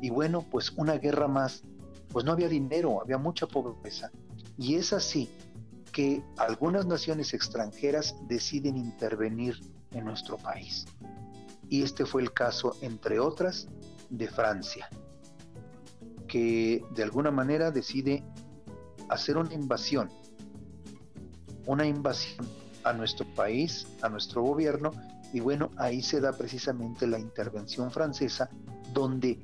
[0.00, 1.64] Y bueno, pues una guerra más,
[2.10, 4.10] pues no había dinero, había mucha pobreza.
[4.56, 5.28] Y es así
[5.90, 9.58] que algunas naciones extranjeras deciden intervenir
[9.94, 10.86] en nuestro país
[11.68, 13.68] y este fue el caso, entre otras,
[14.10, 14.88] de Francia,
[16.28, 18.24] que de alguna manera decide
[19.08, 20.10] hacer una invasión,
[21.66, 22.46] una invasión
[22.84, 24.90] a nuestro país, a nuestro gobierno,
[25.32, 28.50] y bueno, ahí se da precisamente la intervención francesa,
[28.92, 29.42] donde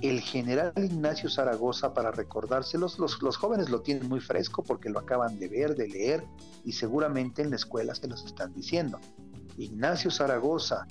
[0.00, 5.00] el general Ignacio Zaragoza, para recordárselos, los, los, jóvenes lo tienen muy fresco porque lo
[5.00, 6.24] acaban de ver, de leer,
[6.64, 8.98] y seguramente en la escuela se los están diciendo.
[9.58, 10.86] Ignacio Zaragoza,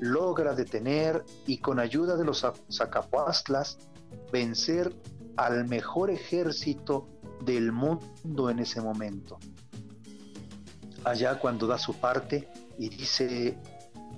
[0.00, 3.78] logra detener y con ayuda de los Zacapuastlas
[4.32, 4.94] vencer
[5.36, 7.08] al mejor ejército
[7.44, 9.38] del mundo en ese momento.
[11.04, 13.58] Allá cuando da su parte y dice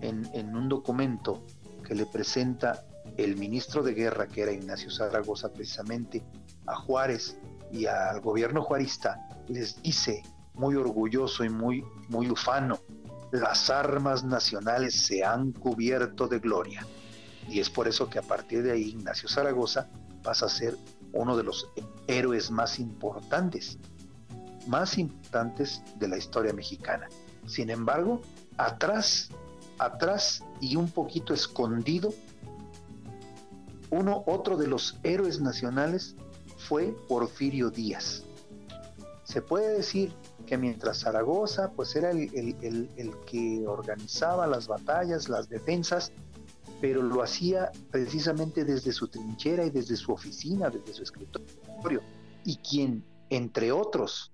[0.01, 1.45] en, un documento
[1.87, 2.85] que le presenta
[3.17, 6.25] el ministro de guerra, que era Ignacio Zaragoza, precisamente
[6.67, 7.37] a Juárez
[7.71, 10.23] y al gobierno juarista, les dice
[10.55, 12.79] muy orgulloso y muy, muy ufano,
[13.33, 16.87] las armas nacionales se han cubierto de gloria.
[17.49, 19.89] Y es por eso que a partir de ahí Ignacio Zaragoza
[20.23, 20.77] pasa a ser
[21.13, 21.67] uno de los
[22.07, 23.79] héroes más importantes,
[24.69, 27.09] más importantes de la historia mexicana.
[27.47, 28.21] Sin embargo,
[28.59, 29.31] atrás,
[29.79, 32.13] atrás y un poquito escondido,
[33.91, 36.17] uno, otro de los héroes nacionales
[36.69, 38.25] fue Porfirio Díaz.
[39.25, 46.13] Se puede decir que mientras Zaragoza pues era el, que organizaba las batallas, las defensas,
[46.81, 52.01] pero lo hacía precisamente desde su trinchera y desde su oficina, desde su escritorio,
[52.45, 54.33] y quien, entre otros,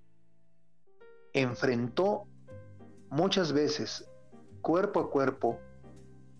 [1.33, 2.25] enfrentó
[3.09, 4.05] muchas veces,
[4.61, 5.59] cuerpo a cuerpo,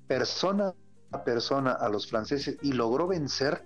[0.07, 0.73] persona
[1.11, 3.63] a persona a los franceses y logró vencer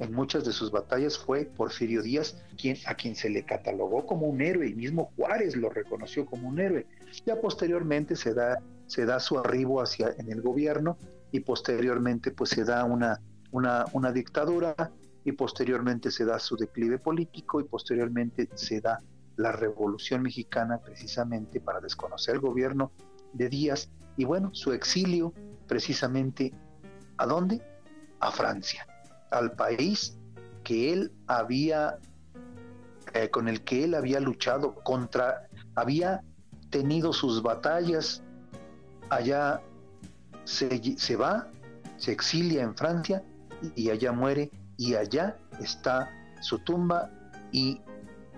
[0.00, 4.26] en muchas de sus batallas fue Porfirio Díaz, quien, a quien se le catalogó como
[4.26, 6.86] un héroe, y mismo Juárez lo reconoció como un héroe.
[7.26, 10.96] Ya posteriormente se da, se da su arribo hacia, en el gobierno
[11.32, 13.20] y posteriormente pues se da una,
[13.52, 14.74] una, una dictadura
[15.22, 19.02] y posteriormente se da su declive político y posteriormente se da
[19.36, 22.90] la revolución mexicana precisamente para desconocer el gobierno
[23.34, 25.34] de Díaz y bueno, su exilio
[25.66, 26.52] precisamente
[27.18, 27.62] ¿a dónde?
[28.20, 28.86] a Francia,
[29.30, 30.16] al país
[30.64, 31.98] que él había,
[33.14, 36.22] eh, con el que él había luchado contra, había
[36.70, 38.22] tenido sus batallas,
[39.08, 39.60] allá
[40.44, 41.48] se, va,
[41.96, 43.22] se exilia en Francia
[43.74, 47.10] y allá muere y allá está su tumba
[47.52, 47.80] y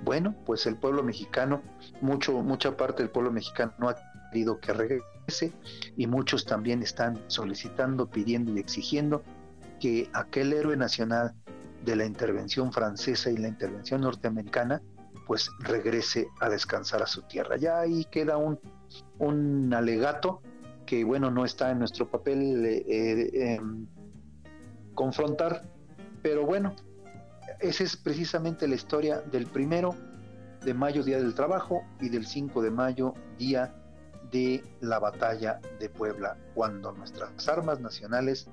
[0.05, 1.63] bueno, pues el pueblo mexicano,
[2.01, 3.97] mucho, mucha parte del pueblo mexicano no ha
[4.31, 5.53] querido que regrese
[5.97, 9.23] y muchos también están solicitando, pidiendo y exigiendo
[9.83, 11.35] que aquel héroe nacional
[11.85, 14.81] de la intervención francesa y la intervención norteamericana
[15.27, 17.57] pues regrese a descansar a su tierra.
[17.57, 18.61] Ya ahí queda un,
[19.19, 20.41] un alegato
[20.87, 23.89] que bueno, no está en nuestro papel eh, eh, em,
[24.95, 25.69] confrontar,
[26.23, 26.77] pero bueno,
[27.59, 29.97] esa es precisamente la historia del primero
[30.65, 33.75] de mayo, Día del Trabajo, y del 5 de mayo, Día
[34.31, 38.49] de la Batalla de Puebla, cuando nuestras armas nacionales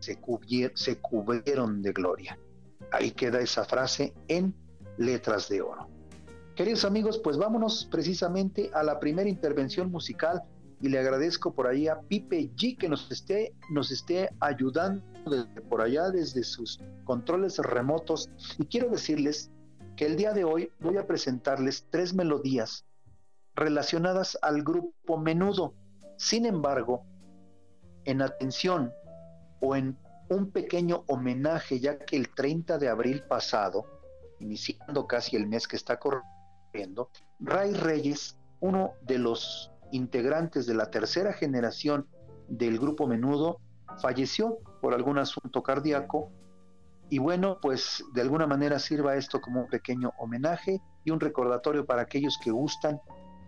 [0.00, 2.38] se, cubrieron de gloria.
[2.92, 4.54] Ahí queda esa frase en
[4.96, 5.88] letras de oro.
[6.54, 10.42] Queridos amigos, pues vámonos precisamente a la primera intervención musical
[10.80, 15.60] y le agradezco por ahí a Pipe G que nos esté, nos esté ayudando desde
[15.62, 18.30] por allá, desde sus controles remotos.
[18.58, 19.50] Y quiero decirles
[19.96, 22.84] que el día de hoy voy a presentarles tres melodías
[23.54, 25.74] relacionadas al grupo menudo.
[26.16, 27.04] Sin embargo,
[28.04, 28.92] en atención
[29.60, 29.96] o en
[30.28, 33.86] un pequeño homenaje, ya que el 30 de abril pasado,
[34.40, 40.90] iniciando casi el mes que está corriendo, Ray Reyes, uno de los integrantes de la
[40.90, 42.06] tercera generación
[42.48, 43.60] del grupo Menudo,
[44.00, 46.30] falleció por algún asunto cardíaco
[47.10, 51.86] y bueno, pues de alguna manera sirva esto como un pequeño homenaje y un recordatorio
[51.86, 53.00] para aquellos que gustan,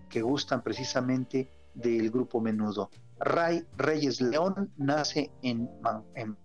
[0.09, 2.88] que gustan precisamente del grupo Menudo.
[3.20, 5.68] Ray Reyes León nace en,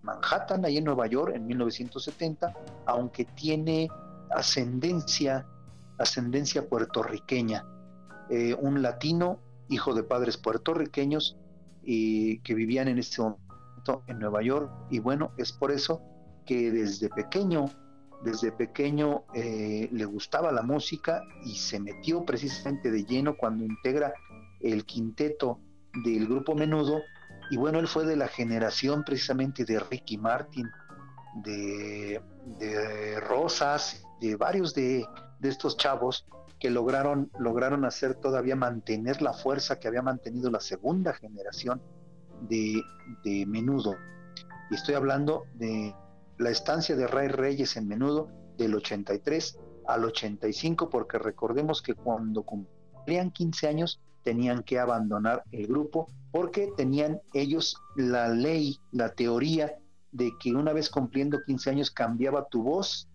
[0.02, 2.54] Manhattan, ahí en Nueva York, en 1970,
[2.86, 3.90] aunque tiene
[4.32, 5.46] ascendencia,
[5.98, 7.66] ascendencia puertorriqueña.
[8.30, 11.38] Eh, un latino, hijo de padres puertorriqueños,
[11.82, 14.70] y que vivían en este momento en Nueva York.
[14.90, 16.02] Y bueno, es por eso
[16.46, 17.66] que desde pequeño,
[18.24, 24.14] desde pequeño eh, le gustaba la música y se metió precisamente de lleno cuando integra
[24.60, 25.60] el quinteto
[26.04, 27.02] del grupo Menudo.
[27.50, 30.70] Y bueno, él fue de la generación precisamente de Ricky Martin,
[31.44, 32.22] de,
[33.22, 35.06] Rosas, de varios de,
[35.42, 36.26] estos chavos
[36.60, 41.82] que lograron, lograron hacer todavía mantener la fuerza que había mantenido la segunda generación
[42.50, 42.82] de,
[43.24, 43.96] de Menudo.
[44.72, 45.94] Y estoy hablando de
[46.38, 52.44] la estancia de Ray Reyes en Menudo del 83 al 85, porque recordemos que cuando
[52.44, 59.78] cumplían 15 años tenían que abandonar el grupo porque tenían ellos la ley, la teoría
[60.12, 63.08] de que una vez cumpliendo 15 años cambiaba tu voz,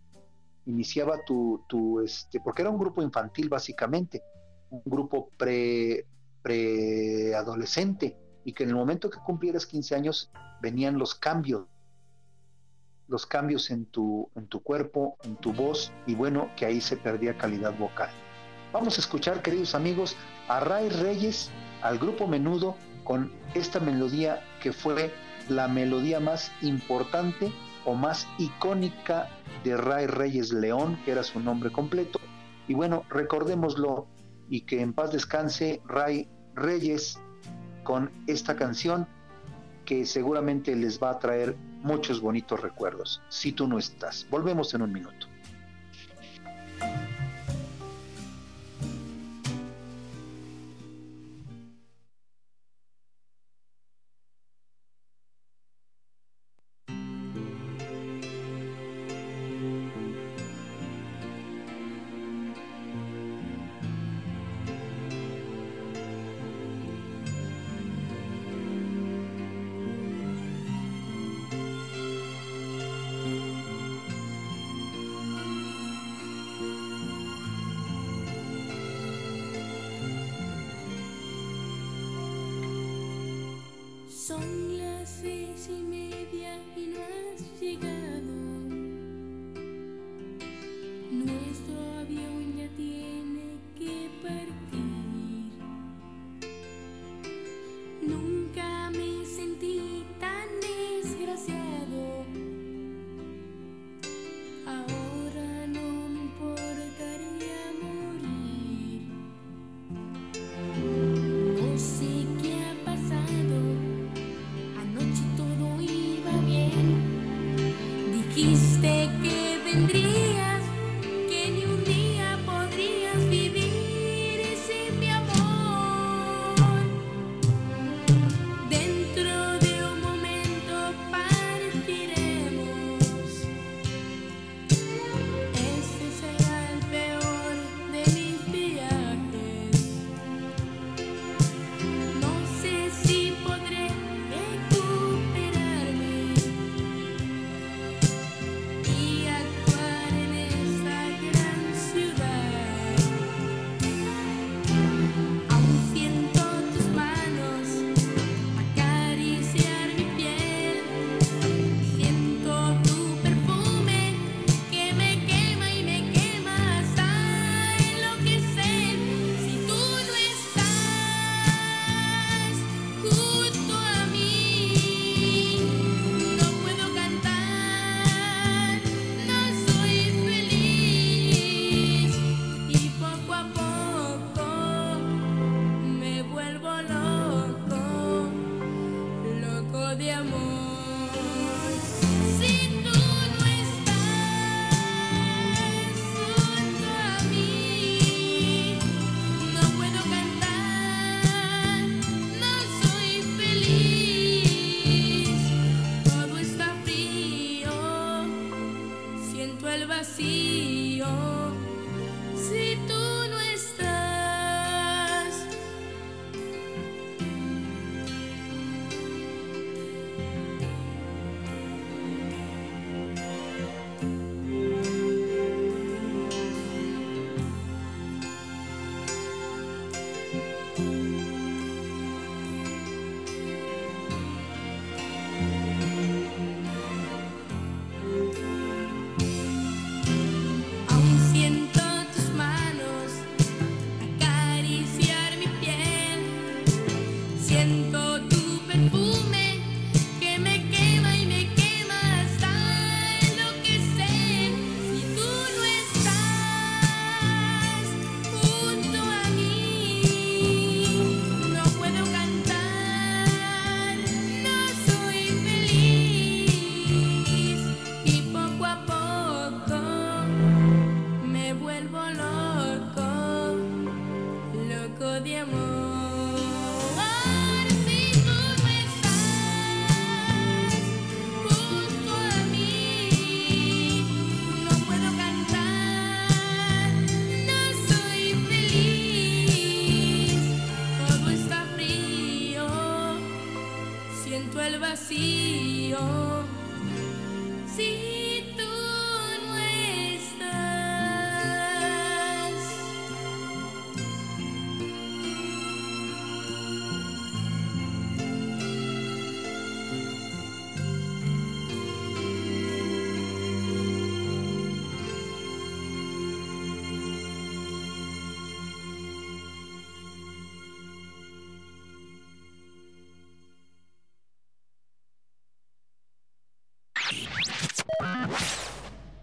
[0.67, 4.23] iniciaba tu, tu este, porque era un grupo infantil básicamente,
[4.71, 6.07] un grupo pre,
[6.43, 10.31] preadolescente, y que en el momento que cumplieras 15 años
[10.63, 11.67] venían los cambios,
[13.09, 16.97] los cambios en tu, en tu cuerpo, en tu voz, y bueno, que ahí se
[16.97, 18.11] perdía calidad vocal.
[18.73, 21.51] Vamos a escuchar, queridos amigos, a Ray Reyes,
[21.83, 25.13] al grupo Menudo, con esta melodía que fue
[25.49, 27.53] la melodía más importante
[27.85, 29.29] o más icónica
[29.65, 32.21] de Ray Reyes León, que era su nombre completo.
[32.69, 34.07] Y bueno, recordémoslo
[34.49, 37.19] y que en paz descanse Ray Reyes
[37.83, 39.09] con esta canción
[39.85, 44.29] que seguramente les va a traer muchos bonitos recuerdos, si tú no estás.
[44.31, 45.27] Volvemos en un minuto.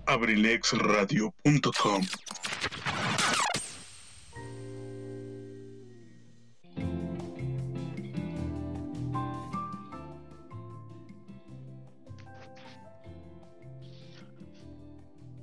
[0.08, 2.04] abrilexradio.com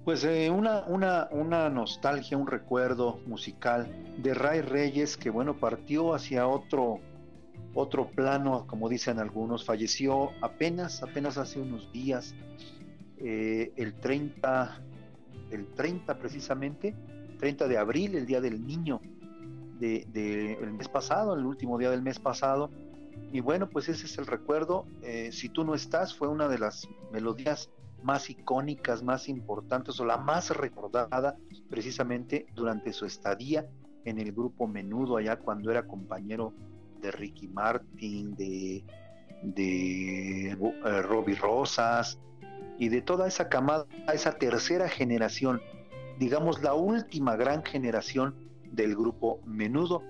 [0.05, 3.89] Pues eh, una, una, una nostalgia, un recuerdo musical
[4.19, 7.01] de Ray Reyes que bueno, partió hacia otro,
[7.73, 12.35] otro plano, como dicen algunos, falleció apenas, apenas hace unos días,
[13.27, 14.83] eh, el 30,
[15.51, 16.95] el 30 precisamente,
[17.39, 19.01] 30 de abril, el día del niño
[19.79, 22.71] de, de el mes pasado, el último día del mes pasado.
[23.33, 24.87] Y bueno, pues ese es el recuerdo.
[25.03, 27.71] Eh, si tú no estás, fue una de las melodías
[28.03, 31.39] más icónicas, más importantes o la más recordada
[31.71, 33.67] precisamente durante su estadía
[34.05, 36.53] en el grupo Menudo allá cuando era compañero
[37.01, 38.85] de Ricky Martin, de,
[39.43, 42.19] de eh, Robbie Rosas
[42.79, 45.61] y de toda esa camada, esa tercera generación,
[46.19, 48.35] digamos la última gran generación
[48.73, 50.03] del grupo Menudo,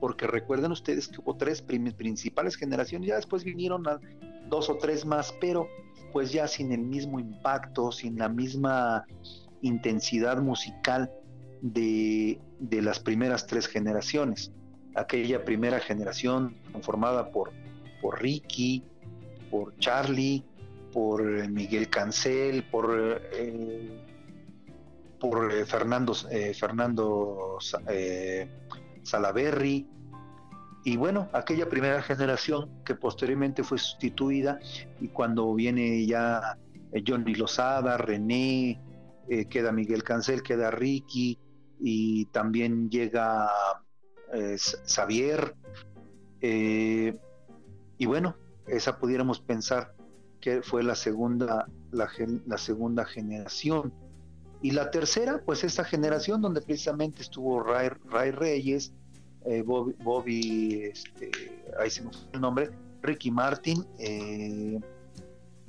[0.00, 3.82] porque recuerden ustedes que hubo tres principales generaciones, ya después vinieron
[4.48, 5.68] dos o tres más, pero
[6.12, 9.04] pues ya sin el mismo impacto, sin la misma
[9.62, 11.10] intensidad musical
[11.60, 14.52] de, de las primeras tres generaciones.
[14.94, 17.52] Aquella primera generación conformada por,
[18.00, 18.84] por Ricky,
[19.50, 20.44] por Charlie,
[20.92, 24.04] por eh, Miguel Cancel, por, eh,
[25.20, 26.14] por eh, Fernando,
[26.58, 27.82] Fernando Sa-
[29.02, 29.88] Salaberry,
[30.84, 34.58] y bueno, aquella primera generación que posteriormente fue sustituida
[35.00, 36.56] y cuando viene ya
[37.06, 38.80] Johnny Lozada, René,
[39.50, 41.38] queda Miguel Cancel, queda Ricky
[41.80, 43.50] y también llega
[44.86, 45.54] Xavier.
[46.40, 48.36] y bueno,
[48.66, 49.94] esa pudiéramos pensar
[50.62, 53.92] fue la segunda, la, segunda generación.
[54.62, 58.92] Y la tercera, pues esta generación donde precisamente estuvo Ray, Ray Reyes,
[59.44, 61.30] eh, Bobby, Bobby, este,
[61.78, 62.70] ahí se me fue el nombre,
[63.02, 64.80] Ricky Martin, eh,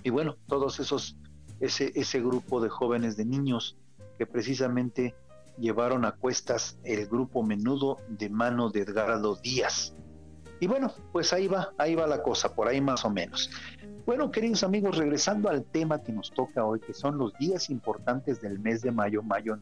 [0.04, 1.16] y bueno, todos esos,
[1.60, 3.78] ese, ese grupo de jóvenes, de niños,
[4.18, 5.14] que precisamente
[5.58, 9.94] llevaron a cuestas el grupo menudo de mano de Edgardo Díaz.
[10.60, 13.50] Y bueno, pues ahí va, ahí va la cosa, por ahí más o menos.
[14.10, 18.42] Bueno, queridos amigos, regresando al tema que nos toca hoy, que son los días importantes
[18.42, 19.62] del mes de mayo, mayo en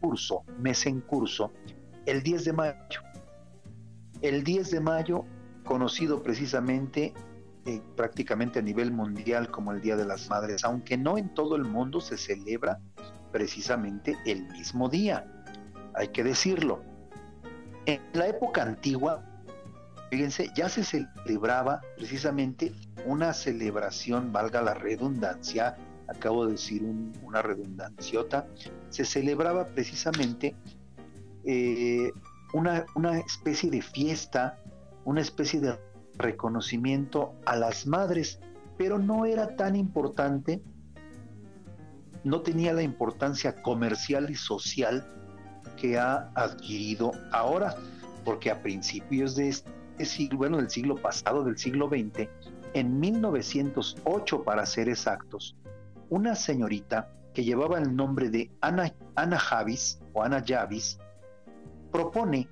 [0.00, 1.52] curso, mes en curso,
[2.06, 3.02] el 10 de mayo.
[4.22, 5.26] El 10 de mayo,
[5.62, 7.12] conocido precisamente
[7.66, 11.54] eh, prácticamente a nivel mundial como el Día de las Madres, aunque no en todo
[11.54, 12.80] el mundo se celebra
[13.30, 15.26] precisamente el mismo día,
[15.92, 16.80] hay que decirlo.
[17.84, 19.22] En la época antigua,
[20.10, 22.72] fíjense, ya se celebraba precisamente
[23.04, 25.76] una celebración, valga la redundancia,
[26.08, 28.46] acabo de decir un- una redundanciota,
[28.90, 30.54] se celebraba precisamente
[31.44, 32.10] eh,
[32.54, 34.58] una, una especie de fiesta,
[35.04, 35.78] una especie de
[36.16, 38.40] reconocimiento a las madres,
[38.76, 40.60] pero no era tan importante,
[42.24, 45.06] no tenía la importancia comercial y social
[45.76, 47.76] que ha adquirido ahora,
[48.24, 49.70] porque a principios de este
[50.04, 52.28] siglo, bueno, del siglo pasado, del siglo XX,
[52.74, 55.56] en 1908 para ser exactos,
[56.10, 60.98] una señorita que llevaba el nombre de Ana, Ana Javis o Ana Javis
[61.90, 62.48] propone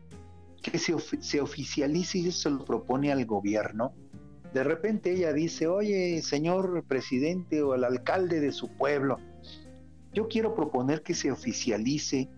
[0.63, 3.95] que se, se oficialice y se lo propone al gobierno.
[4.53, 9.19] De repente ella dice, oye, señor presidente o el alcalde de su pueblo,
[10.13, 12.31] yo quiero proponer que se oficialice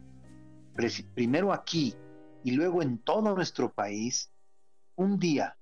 [1.15, 1.95] primero aquí
[2.43, 4.31] y luego en todo nuestro país
[4.97, 5.57] un día,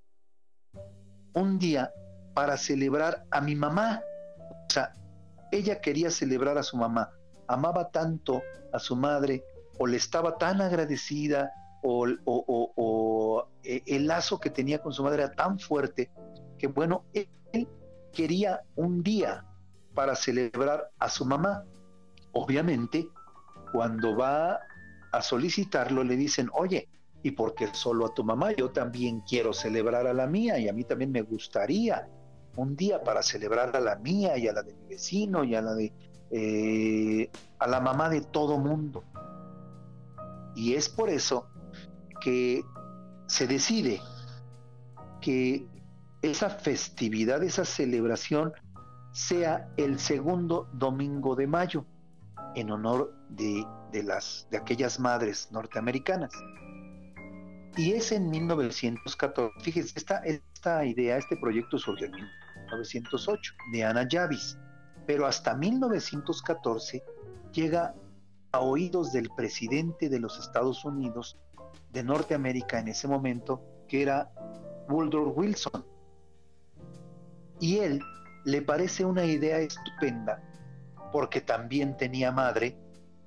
[1.34, 1.92] un día
[2.34, 4.00] para celebrar a mi mamá.
[4.50, 4.92] O sea,
[5.52, 7.10] ella quería celebrar a su mamá,
[7.48, 9.44] amaba tanto a su madre
[9.78, 11.50] o le estaba tan agradecida
[11.82, 16.10] o, o- o- eh, el lazo que tenía con su madre era tan fuerte
[16.58, 17.28] que bueno, él
[18.12, 19.44] quería un día
[19.94, 21.64] para celebrar a su mamá.
[22.32, 23.06] Obviamente,
[23.72, 24.60] cuando va
[25.12, 26.88] a solicitarlo le dicen, oye,
[27.24, 28.52] ¿y por qué solo a tu mamá?
[28.52, 32.06] Yo también quiero celebrar a la mía y a mí también me gustaría
[32.54, 35.62] un día para celebrar a la mía y a la de mi vecino y a
[35.62, 35.92] la de
[36.30, 39.04] eh, a la mamá de todo mundo.
[40.54, 41.48] Y es por eso
[42.20, 42.62] que
[43.26, 44.02] se decide
[45.22, 45.66] que
[46.20, 48.52] esa festividad, esa celebración
[49.12, 51.86] sea el segundo domingo de mayo
[52.54, 56.32] en honor de, de las de aquellas madres norteamericanas.
[57.76, 64.56] Y es en 1914, fíjense, esta, idea, este proyecto surgió en 1908 de Ana Javis,
[65.06, 67.02] pero hasta 1914
[67.52, 67.94] llega
[68.52, 71.36] a oídos del presidente de los Estados Unidos
[71.90, 74.30] de Norteamérica en ese momento, que era
[74.88, 75.84] Woodrow Wilson.
[77.58, 78.00] Y él
[78.44, 80.42] le parece una idea estupenda
[81.12, 82.78] porque también tenía madre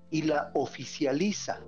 [0.10, 1.60] y la oficializa,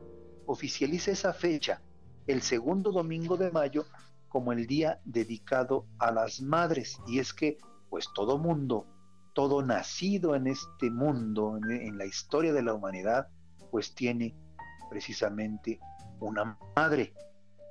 [0.45, 1.81] oficializa esa fecha,
[2.27, 3.85] el segundo domingo de mayo,
[4.29, 6.99] como el día dedicado a las madres.
[7.07, 7.57] Y es que,
[7.89, 8.85] pues todo mundo,
[9.33, 13.27] todo nacido en este mundo, en, la historia de la humanidad,
[13.71, 14.35] pues tiene
[14.89, 15.79] precisamente
[16.19, 17.13] una madre.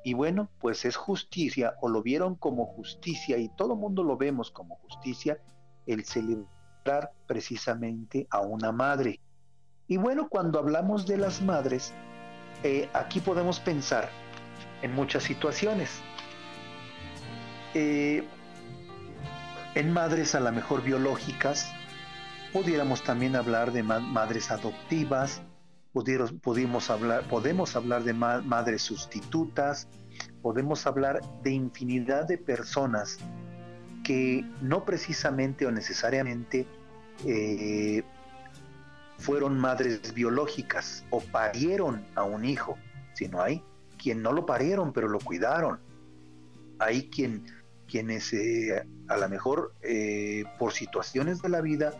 [0.04, 4.50] Y bueno, pues es justicia, o lo vieron como justicia, y todo mundo lo vemos
[4.50, 5.40] como justicia,
[5.86, 9.20] el celebrar precisamente a una madre.
[9.86, 11.92] Y bueno, cuando hablamos de las madres,
[12.62, 14.08] eh, aquí podemos pensar
[14.82, 16.00] en muchas situaciones.
[17.74, 18.24] Eh,
[19.74, 21.70] en madres a lo mejor biológicas,
[22.52, 25.42] pudiéramos también hablar de ma madres adoptivas,
[25.92, 29.88] pudieros, pudimos hablar, podemos hablar de ma madres sustitutas,
[30.42, 33.18] podemos hablar de infinidad de personas
[34.02, 36.66] que no precisamente o necesariamente
[37.26, 38.02] eh,
[39.18, 42.78] fueron madres biológicas o parieron a un hijo,
[43.14, 43.62] sino hay
[43.98, 45.80] quien no lo parieron pero lo cuidaron.
[46.78, 47.44] Hay quien,
[47.86, 51.92] quienes eh, a lo mejor eh, por situaciones de la vida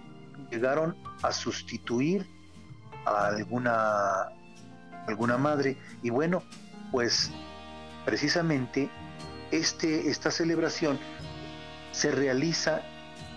[0.51, 2.27] llegaron a sustituir
[3.05, 4.29] a alguna,
[5.07, 5.77] alguna madre.
[6.03, 6.43] Y bueno,
[6.93, 7.31] pues
[8.05, 8.89] precisamente
[9.51, 10.99] este, esta celebración
[11.93, 12.83] se realiza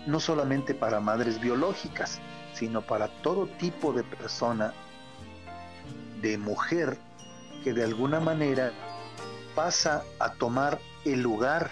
[0.06, 2.20] no solamente para madres biológicas,
[2.54, 4.72] sino para todo tipo de persona,
[6.20, 6.98] de mujer,
[7.62, 8.72] que de alguna manera
[9.54, 11.70] pasa a tomar el lugar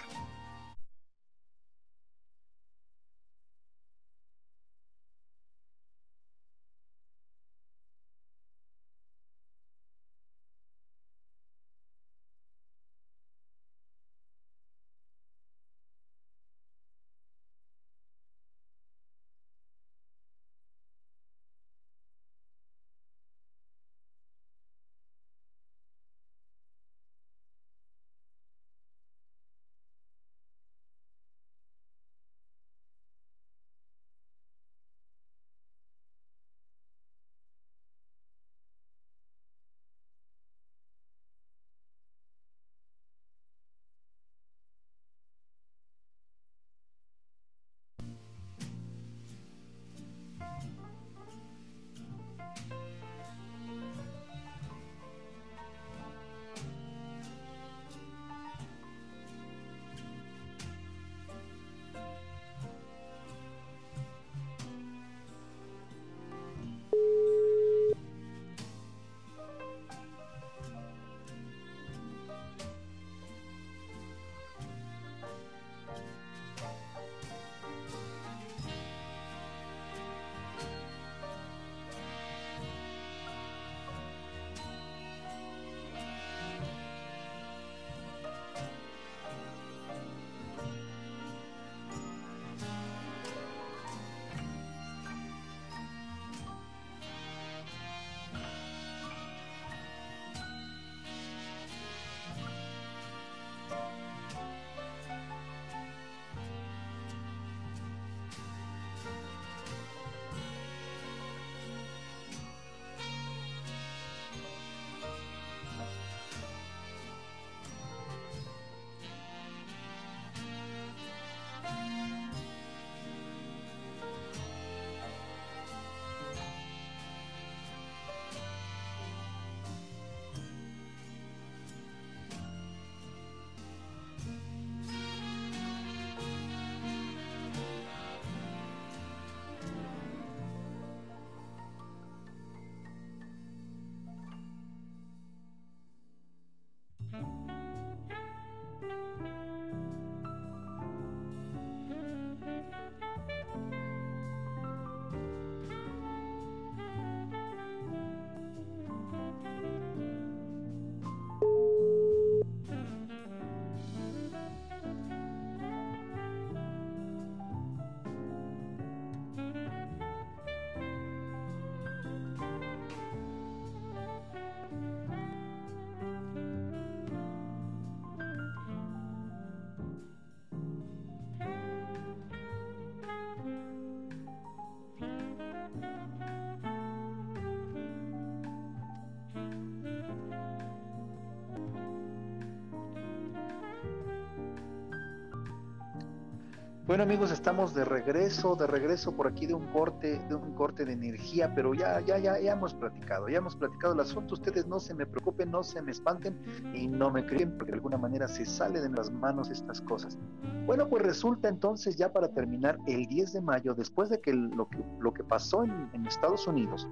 [196.91, 200.83] Bueno amigos, estamos de regreso, de regreso por aquí de un corte, de un corte
[200.83, 204.33] de energía, pero ya, ya, ya, ya hemos platicado, ya hemos platicado el asunto.
[204.33, 206.37] Ustedes no se me preocupen, no se me espanten
[206.75, 210.17] y no me creen, porque de alguna manera se sale de las manos estas cosas.
[210.65, 214.67] Bueno, pues resulta entonces ya para terminar el 10 de mayo, después de que lo
[214.67, 216.89] que, lo que pasó en, en Estados Unidos,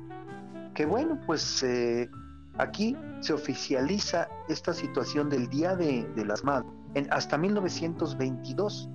[0.75, 2.09] que bueno, pues eh,
[2.57, 8.89] aquí se oficializa esta situación del Día de, de las Madres en, hasta 1922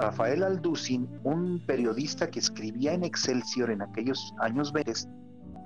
[0.00, 4.92] Rafael Alducin, un periodista que escribía en Excelsior en aquellos años 20,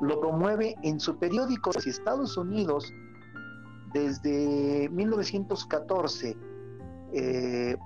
[0.01, 1.72] lo promueve en su periódico.
[1.72, 2.93] Si Estados Unidos,
[3.93, 6.37] desde 1914,
[7.12, 7.77] eh,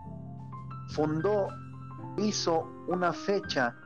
[0.89, 1.49] fundó,
[2.19, 3.77] hizo una fecha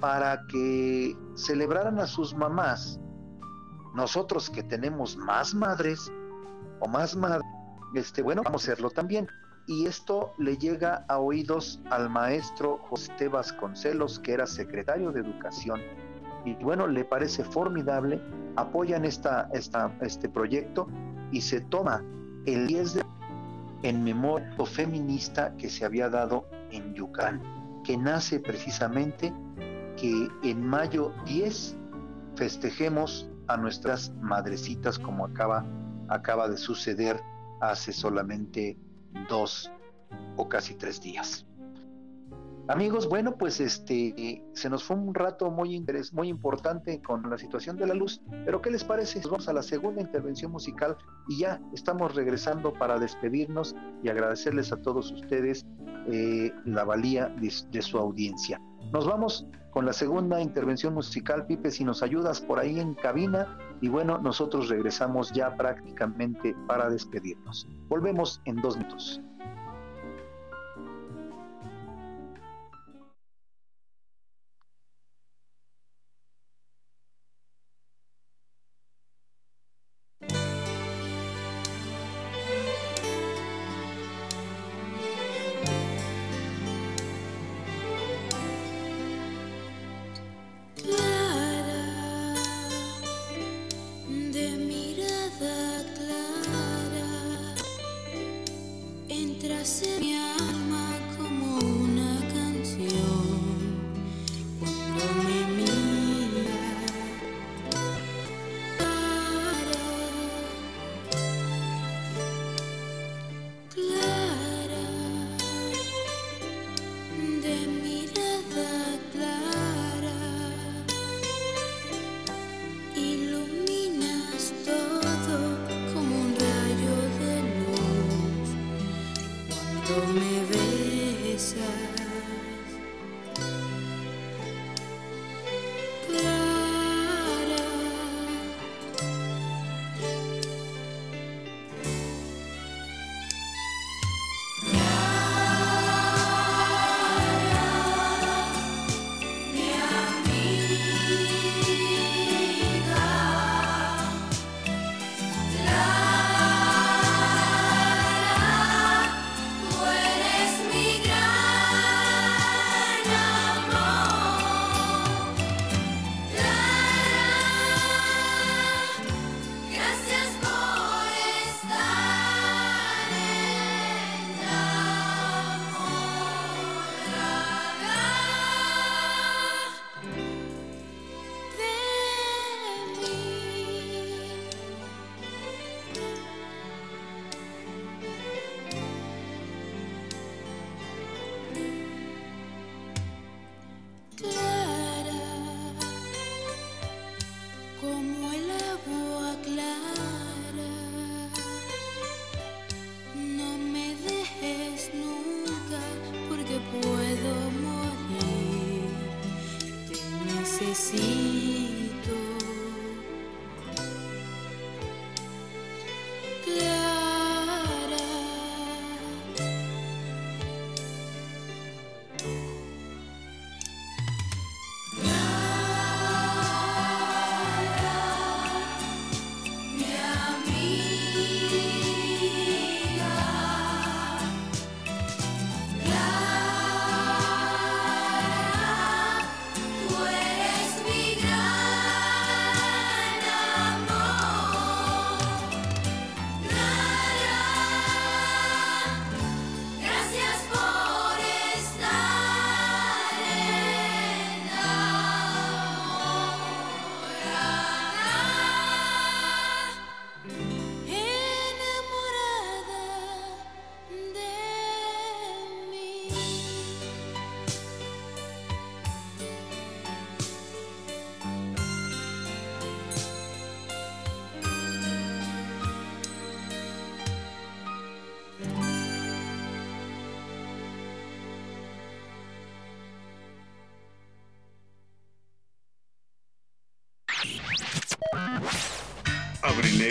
[0.00, 3.00] para que celebraran a sus mamás,
[3.94, 6.12] nosotros que tenemos más madres
[6.80, 7.48] o más madres,
[7.94, 9.26] este, bueno, vamos a hacerlo también
[9.66, 15.80] y esto le llega a oídos al maestro José Vasconcelos, que era secretario de Educación.
[16.44, 18.20] Y bueno, le parece formidable,
[18.54, 20.86] apoyan esta, esta, este proyecto
[21.32, 22.04] y se toma
[22.46, 23.02] el 10 de
[23.82, 27.42] en memoria feminista que se había dado en Yucatán,
[27.84, 29.32] que nace precisamente
[29.96, 31.76] que en mayo 10
[32.36, 35.64] festejemos a nuestras madrecitas como acaba,
[36.08, 37.20] acaba de suceder
[37.60, 38.76] hace solamente
[39.28, 39.70] dos
[40.36, 41.46] o casi tres días.
[42.68, 47.38] Amigos, bueno, pues este se nos fue un rato muy interés, muy importante con la
[47.38, 49.20] situación de la luz, pero ¿qué les parece?
[49.24, 50.96] Vamos a la segunda intervención musical
[51.28, 55.64] y ya estamos regresando para despedirnos y agradecerles a todos ustedes
[56.08, 58.60] eh, la valía de, de su audiencia.
[58.92, 63.58] Nos vamos con la segunda intervención musical, Pipe, si nos ayudas por ahí en cabina.
[63.80, 67.68] Y bueno, nosotros regresamos ya prácticamente para despedirnos.
[67.88, 69.20] Volvemos en dos minutos.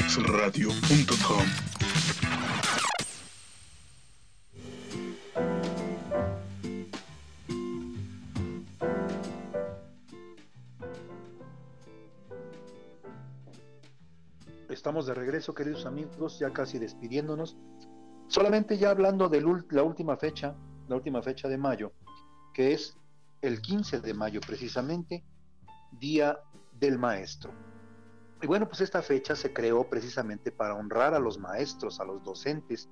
[0.05, 1.45] abrilexradio.com.
[14.69, 17.57] Estamos de regreso, queridos amigos, ya casi despidiéndonos.
[18.27, 19.41] Solamente ya hablando de
[19.71, 20.55] la última fecha,
[20.87, 21.93] la última fecha de mayo,
[22.53, 22.95] que es
[23.41, 25.23] el 15 de mayo precisamente,
[25.99, 26.37] Día
[26.73, 27.74] del Maestro.
[28.41, 32.23] Y bueno, pues esta fecha se creó precisamente para honrar a los maestros, a los
[32.23, 32.89] docentes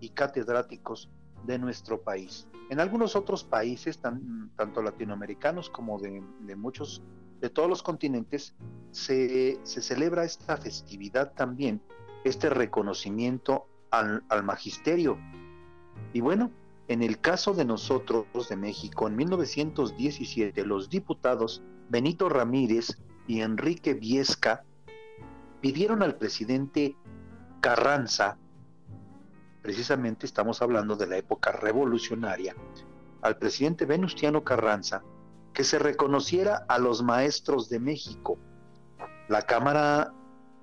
[0.00, 1.10] y catedráticos
[1.44, 2.46] de nuestro país.
[2.70, 6.22] En algunos otros países, tanto latinoamericanos como de,
[6.56, 7.02] muchos,
[7.40, 8.54] de todos los continentes,
[8.92, 11.82] se, celebra esta festividad también,
[12.24, 15.18] este reconocimiento al, al magisterio.
[16.12, 16.50] Y bueno,
[16.88, 23.94] en el caso de nosotros de México, en 1917, los diputados Benito Ramírez y Enrique
[23.94, 24.64] Viesca
[25.64, 26.94] pidieron al presidente
[27.62, 28.36] Carranza,
[29.62, 32.54] precisamente estamos hablando de la época revolucionaria,
[33.22, 35.02] al presidente Venustiano Carranza,
[35.54, 38.36] que se reconociera a los maestros de México.
[39.28, 40.12] La Cámara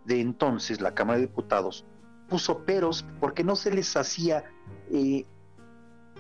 [0.06, 1.84] de entonces, la Cámara de Diputados,
[2.30, 4.44] puso peros porque no se les hacía,
[4.92, 5.26] eh,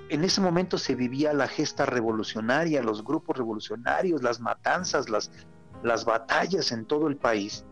[0.09, 5.29] en ese momento se vivía la gesta revolucionaria, los grupos revolucionarios, las matanzas, las,
[5.83, 7.63] las batallas en todo el país,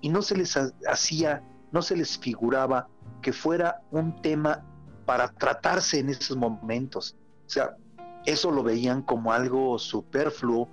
[0.00, 1.42] y no se les hacía,
[1.72, 2.88] no se les figuraba
[3.22, 4.64] que fuera un tema
[5.04, 7.16] para tratarse en esos momentos.
[7.46, 7.76] O sea,
[8.24, 10.68] eso lo veían como algo superfluo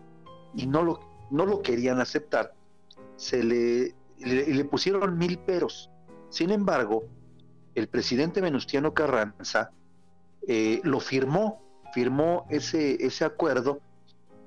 [0.56, 1.00] y no lo,
[1.30, 2.54] no lo querían aceptar.
[3.16, 5.90] Se le, le, pusieron mil peros.
[6.30, 7.04] Sin embargo,
[7.76, 9.72] el presidente Venustiano Carranza
[10.48, 11.62] eh, lo firmó,
[11.94, 13.80] firmó ese, ese acuerdo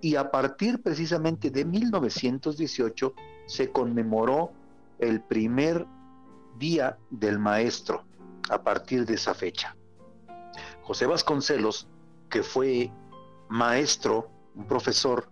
[0.00, 3.14] y a partir precisamente de 1918
[3.46, 4.52] se conmemoró
[4.98, 5.86] el primer
[6.58, 8.04] día del maestro
[8.50, 9.76] a partir de esa fecha.
[10.82, 11.88] José Vasconcelos,
[12.30, 12.92] que fue
[13.48, 15.28] maestro, un profesor,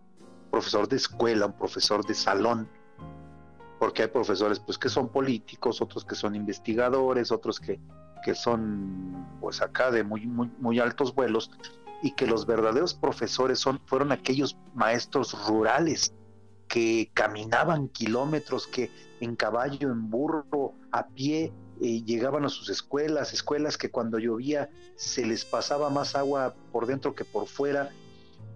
[0.50, 2.68] profesor de escuela, un profesor de salón,
[3.78, 7.80] porque hay profesores pues que son políticos, otros que son investigadores, otros que,
[8.24, 11.50] que son pues acá de muy, muy, altos vuelos,
[12.02, 16.14] y que los verdaderos profesores son, fueron aquellos maestros rurales
[16.68, 18.90] que caminaban kilómetros, que
[19.20, 24.70] en caballo, en burro, a pie, eh, llegaban a sus escuelas, escuelas que cuando llovía
[24.96, 27.90] se les pasaba más agua por dentro que por fuera.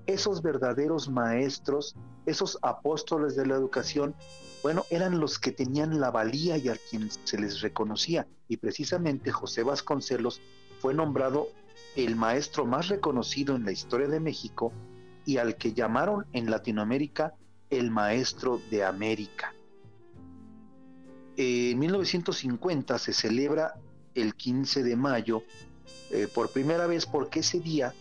[0.07, 1.97] Esos verdaderos maestros,
[2.27, 4.15] esos apóstoles de la educación,
[4.63, 8.27] bueno, eran los que tenían la valía y a quien se les reconocía.
[8.49, 10.41] Y precisamente José Vasconcelos
[10.81, 11.49] fue nombrado
[11.97, 14.73] el maestro más reconocido en la historia de México
[15.27, 17.35] y al que llamaron en Latinoamérica
[17.71, 19.53] el maestro de América.
[21.41, 23.75] En 1950 se celebra
[24.17, 25.45] el 15 de mayo
[26.11, 27.95] eh, por primera vez porque ese día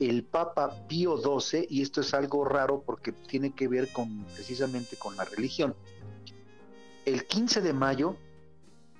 [0.00, 4.96] el Papa Pío XII, y esto es algo raro porque tiene que ver con precisamente
[4.96, 5.74] con la religión,
[7.04, 8.16] el 15 de mayo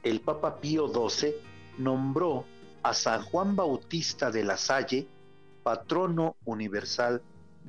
[0.03, 1.33] el Papa Pío XII
[1.79, 2.45] nombró
[2.83, 5.09] a San Juan Bautista de la Salle
[5.63, 7.23] patrono universal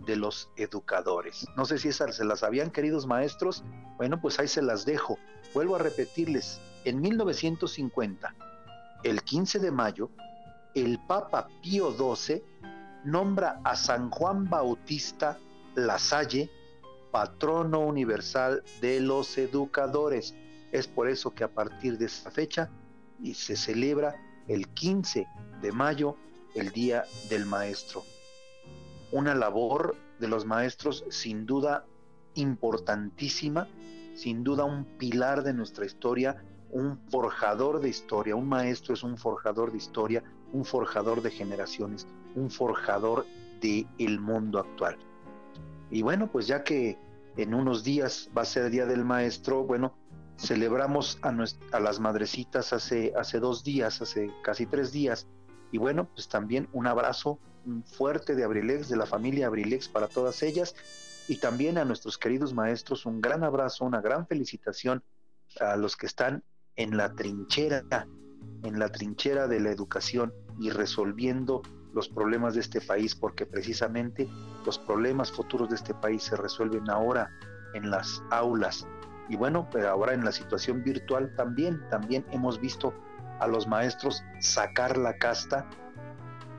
[0.06, 1.46] de los educadores.
[1.56, 3.64] No sé si esas se las habían queridos maestros,
[3.96, 5.18] bueno, pues ahí se las dejo.
[5.54, 8.36] Vuelvo a repetirles, en 1950,
[9.04, 10.10] el 15 de mayo,
[10.76, 12.44] el Papa Pío XII
[13.06, 15.38] nombra a San Juan Bautista
[15.76, 16.50] Lasalle
[17.12, 20.36] patrono universal de los educadores.
[20.72, 22.70] Es por eso que a partir de esa fecha
[23.22, 24.16] y se celebra
[24.48, 25.28] el 15
[25.62, 26.16] de mayo
[26.54, 28.04] el Día del Maestro
[29.12, 31.86] una labor de los maestros sin duda
[32.36, 33.68] importantísima,
[34.20, 38.36] sin duda un pilar de nuestra historia, un forjador de historia.
[38.36, 42.06] Un maestro es un forjador de historia, un forjador de generaciones,
[42.36, 43.26] un forjador
[43.62, 44.98] del el mundo actual.
[45.90, 46.98] Y bueno, pues ya que
[47.38, 49.94] en unos días va a ser Día del Maestro, bueno,
[50.38, 55.28] celebramos a, las madrecitas hace, hace dos días, hace casi tres días,
[55.72, 57.40] y bueno, pues también un abrazo
[57.86, 60.76] fuerte de Abrilex, de la familia Abrilex para todas ellas
[61.30, 65.04] y también a nuestros queridos maestros un gran abrazo, una gran felicitación
[65.62, 66.44] a los que están
[66.76, 67.84] en la trinchera,
[68.64, 71.62] en la trinchera de la educación y resolviendo
[71.94, 74.28] los problemas de este país, porque precisamente
[74.66, 77.30] los problemas futuros de este país se resuelven ahora
[77.76, 78.88] en las aulas.
[79.30, 82.92] Y bueno, pero ahora en la situación virtual también, también hemos visto
[83.40, 85.70] a los maestros sacar la casta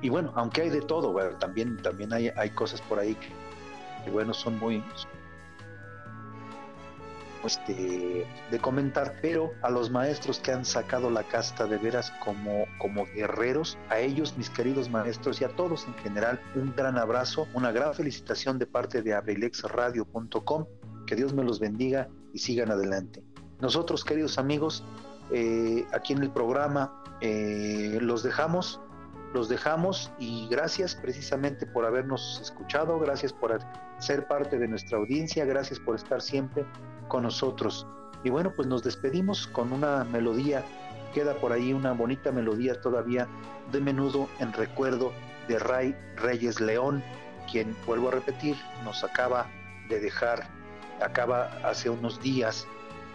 [0.01, 3.16] y bueno, aunque hay de todo, también, también hay, hay cosas por ahí
[4.09, 4.82] bueno, son muy...
[7.44, 12.66] este, de comentar, pero a los maestros que han sacado la casta de veras como,
[12.78, 17.48] como guerreros, a ellos, mis queridos maestros, y a todos en general, un gran abrazo,
[17.55, 20.66] una gran felicitación de parte de abrilexradio.com,
[21.07, 23.22] que Dios me los bendiga y sigan adelante.
[23.61, 24.84] Nosotros, queridos amigos,
[25.32, 28.80] eh, aquí en el programa eh, los dejamos,
[29.33, 33.59] los dejamos y gracias precisamente por habernos escuchado, gracias por
[33.99, 36.64] ser parte de nuestra audiencia, gracias por estar siempre
[37.09, 37.87] con nosotros.
[38.24, 40.64] Y bueno, pues nos despedimos con una melodía,
[41.14, 43.28] queda por ahí una bonita melodía todavía
[43.72, 45.12] de menudo en recuerdo
[45.49, 47.03] de Ray Reyes León,
[47.51, 49.47] quien, vuelvo a repetir, nos acaba
[49.89, 50.49] de dejar,
[51.01, 52.66] acaba hace unos días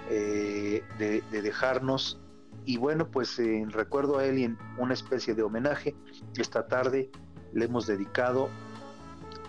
[0.09, 2.20] eh, de, dejarnos.
[2.66, 5.95] Y bueno, pues en recuerdo a él y en una especie de homenaje,
[6.36, 7.11] esta tarde
[7.53, 8.49] le hemos dedicado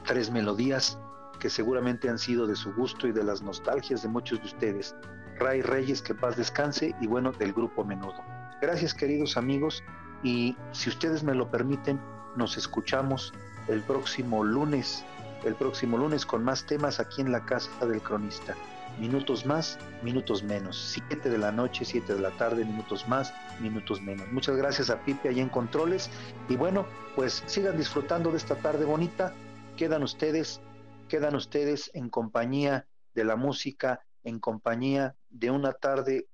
[0.05, 0.99] tres melodías
[1.41, 4.95] que seguramente han sido de su gusto y de las nostalgias de muchos de ustedes.
[5.39, 8.23] Ray Reyes, que paz descanse, y bueno, del grupo Menudo.
[8.61, 9.83] Gracias queridos amigos,
[10.23, 12.01] y si ustedes me lo permiten,
[12.37, 13.33] nos escuchamos
[13.69, 15.05] el próximo lunes,
[15.45, 18.55] el próximo lunes con más temas aquí en la casa del cronista.
[18.99, 20.77] Minutos más, minutos menos.
[20.77, 24.27] Siete de la noche, siete de la tarde, minutos más, minutos menos.
[24.33, 26.11] Muchas gracias a Pipe allá en Controles.
[26.49, 29.35] Y bueno, pues sigan disfrutando de esta tarde bonita.
[29.77, 30.61] Quedan ustedes
[31.09, 36.27] quedan ustedes en compañía de la música, en compañía de una tarde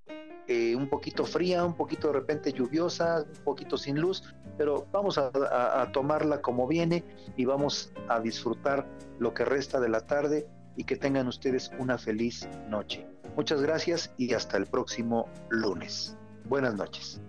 [0.48, 4.22] eh, un poquito fría, un poquito de repente lluviosa, un poquito sin luz,
[4.58, 5.30] pero vamos a,
[5.82, 7.04] a tomarla como viene
[7.36, 8.88] y vamos a disfrutar
[9.18, 13.06] lo que resta de la tarde y que tengan ustedes una feliz noche.
[13.36, 16.16] Muchas gracias y hasta el próximo lunes.
[16.44, 17.20] Buenas noches.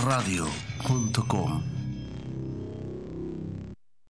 [0.00, 1.49] abrilexradio.com.